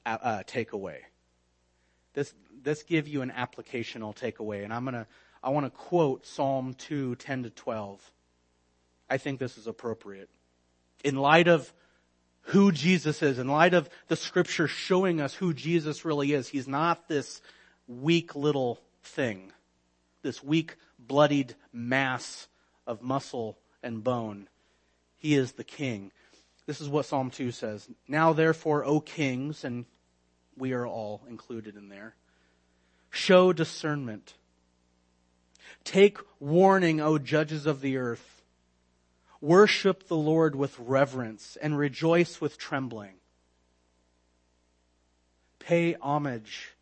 uh, 0.05 0.17
uh 0.21 0.43
takeaway. 0.43 0.99
This, 2.13 2.33
this 2.63 2.83
give 2.83 3.07
you 3.07 3.21
an 3.21 3.31
applicational 3.31 4.15
takeaway, 4.15 4.63
and 4.63 4.73
I'm 4.73 4.85
gonna, 4.85 5.05
I 5.43 5.49
want 5.49 5.65
to 5.65 5.69
quote 5.69 6.25
Psalm 6.25 6.73
2, 6.73 7.15
10 7.15 7.43
to 7.43 7.49
12. 7.51 8.11
I 9.09 9.17
think 9.17 9.39
this 9.39 9.57
is 9.57 9.67
appropriate. 9.67 10.29
In 11.03 11.15
light 11.15 11.47
of 11.47 11.71
who 12.47 12.71
Jesus 12.71 13.21
is, 13.21 13.39
in 13.39 13.47
light 13.47 13.73
of 13.73 13.89
the 14.07 14.15
scripture 14.15 14.69
showing 14.69 15.19
us 15.19 15.33
who 15.33 15.53
Jesus 15.53 16.05
really 16.05 16.31
is, 16.31 16.47
he's 16.47 16.67
not 16.67 17.09
this 17.09 17.41
weak 17.87 18.35
little 18.35 18.79
thing, 19.03 19.51
this 20.21 20.41
weak, 20.41 20.77
bloodied 20.97 21.55
mass 21.73 22.47
of 22.85 23.01
muscle 23.01 23.57
and 23.83 24.01
bone. 24.01 24.47
He 25.17 25.35
is 25.35 25.53
the 25.53 25.65
king. 25.65 26.11
This 26.65 26.79
is 26.79 26.87
what 26.87 27.05
Psalm 27.05 27.31
2 27.31 27.51
says. 27.51 27.89
Now 28.07 28.31
therefore, 28.31 28.85
O 28.85 29.01
kings, 29.01 29.65
and 29.65 29.85
we 30.55 30.71
are 30.71 30.87
all 30.87 31.23
included 31.27 31.75
in 31.75 31.89
there, 31.89 32.15
show 33.09 33.51
discernment. 33.51 34.35
Take 35.83 36.17
warning, 36.39 37.01
O 37.01 37.17
judges 37.17 37.65
of 37.65 37.81
the 37.81 37.97
earth. 37.97 38.36
Worship 39.41 40.07
the 40.07 40.17
Lord 40.17 40.55
with 40.55 40.77
reverence 40.79 41.57
and 41.61 41.77
rejoice 41.77 42.41
with 42.41 42.57
trembling. 42.57 43.15
Pay 45.59 45.93
homage 45.95 46.75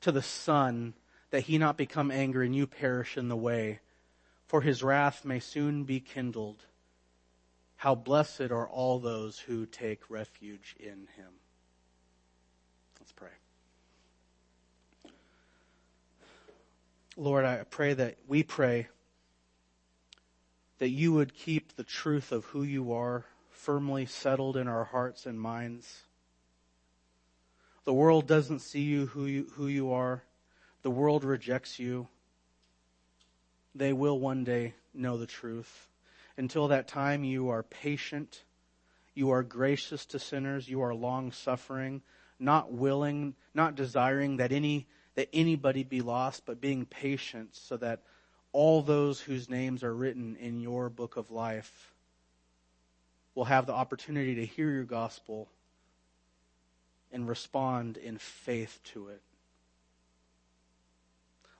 to 0.00 0.12
the 0.12 0.22
Son 0.22 0.94
that 1.30 1.42
he 1.42 1.58
not 1.58 1.76
become 1.76 2.10
angry 2.10 2.46
and 2.46 2.56
you 2.56 2.66
perish 2.66 3.16
in 3.16 3.28
the 3.28 3.36
way, 3.36 3.80
for 4.46 4.62
his 4.62 4.82
wrath 4.82 5.24
may 5.24 5.40
soon 5.40 5.84
be 5.84 6.00
kindled. 6.00 6.64
How 7.76 7.94
blessed 7.94 8.50
are 8.50 8.68
all 8.68 8.98
those 8.98 9.38
who 9.38 9.66
take 9.66 10.10
refuge 10.10 10.76
in 10.78 11.06
him. 11.16 11.32
Let's 12.98 13.12
pray. 13.12 13.28
Lord, 17.16 17.44
I 17.44 17.64
pray 17.64 17.94
that 17.94 18.16
we 18.26 18.42
pray 18.42 18.88
that 20.80 20.88
you 20.88 21.12
would 21.12 21.34
keep 21.34 21.76
the 21.76 21.84
truth 21.84 22.32
of 22.32 22.46
who 22.46 22.62
you 22.62 22.90
are 22.90 23.26
firmly 23.50 24.06
settled 24.06 24.56
in 24.56 24.66
our 24.66 24.84
hearts 24.84 25.26
and 25.26 25.38
minds. 25.38 26.04
The 27.84 27.92
world 27.92 28.26
doesn't 28.26 28.60
see 28.60 28.80
you 28.80 29.06
who 29.06 29.26
you, 29.26 29.46
who 29.56 29.66
you 29.66 29.92
are. 29.92 30.22
The 30.80 30.90
world 30.90 31.22
rejects 31.22 31.78
you. 31.78 32.08
They 33.74 33.92
will 33.92 34.18
one 34.18 34.42
day 34.42 34.72
know 34.94 35.18
the 35.18 35.26
truth. 35.26 35.88
Until 36.38 36.68
that 36.68 36.88
time, 36.88 37.24
you 37.24 37.50
are 37.50 37.62
patient. 37.62 38.42
You 39.14 39.32
are 39.32 39.42
gracious 39.42 40.06
to 40.06 40.18
sinners. 40.18 40.66
You 40.66 40.80
are 40.80 40.94
long 40.94 41.30
suffering, 41.30 42.00
not 42.38 42.72
willing, 42.72 43.34
not 43.52 43.74
desiring 43.74 44.38
that 44.38 44.50
any, 44.50 44.86
that 45.14 45.28
anybody 45.34 45.84
be 45.84 46.00
lost, 46.00 46.46
but 46.46 46.58
being 46.58 46.86
patient 46.86 47.54
so 47.54 47.76
that 47.76 48.00
all 48.52 48.82
those 48.82 49.20
whose 49.20 49.48
names 49.48 49.84
are 49.84 49.94
written 49.94 50.36
in 50.36 50.60
your 50.60 50.88
book 50.88 51.16
of 51.16 51.30
life 51.30 51.92
will 53.34 53.44
have 53.44 53.66
the 53.66 53.72
opportunity 53.72 54.34
to 54.34 54.46
hear 54.46 54.70
your 54.70 54.84
gospel 54.84 55.48
and 57.12 57.28
respond 57.28 57.96
in 57.96 58.18
faith 58.18 58.80
to 58.84 59.08
it. 59.08 59.20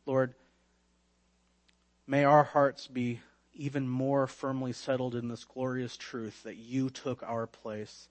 Lord, 0.07 0.35
may 2.07 2.25
our 2.25 2.45
hearts 2.45 2.87
be 2.87 3.21
even 3.55 3.89
more 3.89 4.27
firmly 4.27 4.73
settled 4.73 5.15
in 5.15 5.29
this 5.29 5.45
glorious 5.45 5.97
truth 5.97 6.43
that 6.45 6.57
you 6.57 6.91
took 6.91 7.23
our 7.23 7.47
place. 7.47 8.09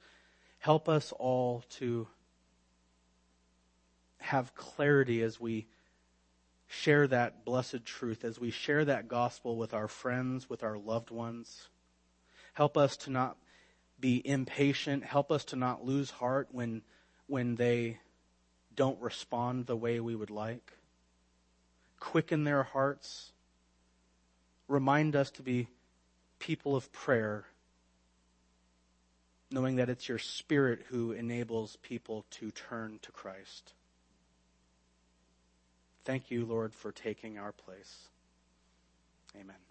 Help 0.60 0.88
us 0.88 1.14
all 1.18 1.64
to 1.70 2.08
have 4.20 4.54
clarity 4.56 5.22
as 5.22 5.40
we 5.40 5.66
share 6.72 7.08
that 7.08 7.44
blessed 7.44 7.84
truth, 7.84 8.24
as 8.24 8.40
we 8.40 8.52
share 8.52 8.86
that 8.86 9.08
gospel 9.08 9.58
with 9.58 9.74
our 9.74 9.88
friends, 9.88 10.48
with 10.48 10.64
our 10.64 10.78
loved 10.78 11.10
ones. 11.10 11.68
Help 12.54 12.78
us 12.78 12.96
to 12.96 13.10
not 13.10 13.38
be 14.00 14.26
impatient. 14.26 15.04
Help 15.04 15.32
us 15.32 15.44
to 15.46 15.56
not 15.56 15.84
lose 15.84 16.12
heart 16.12 16.48
when, 16.52 16.84
when 17.26 17.56
they 17.56 17.98
don't 18.76 19.02
respond 19.02 19.66
the 19.66 19.76
way 19.76 20.00
we 20.00 20.16
would 20.16 20.30
like. 20.30 20.74
Quicken 22.00 22.44
their 22.44 22.64
hearts. 22.64 23.32
Remind 24.68 25.16
us 25.16 25.32
to 25.32 25.42
be 25.42 25.70
people 26.38 26.76
of 26.76 26.92
prayer, 26.92 27.46
knowing 29.50 29.78
that 29.78 29.90
it's 29.90 30.08
your 30.08 30.20
spirit 30.20 30.86
who 30.90 31.14
enables 31.14 31.78
people 31.78 32.26
to 32.30 32.52
turn 32.52 33.00
to 33.02 33.12
Christ. 33.12 33.74
Thank 36.10 36.32
you, 36.32 36.44
Lord, 36.44 36.74
for 36.74 36.92
taking 36.92 37.38
our 37.38 37.52
place. 37.52 38.08
Amen. 39.40 39.69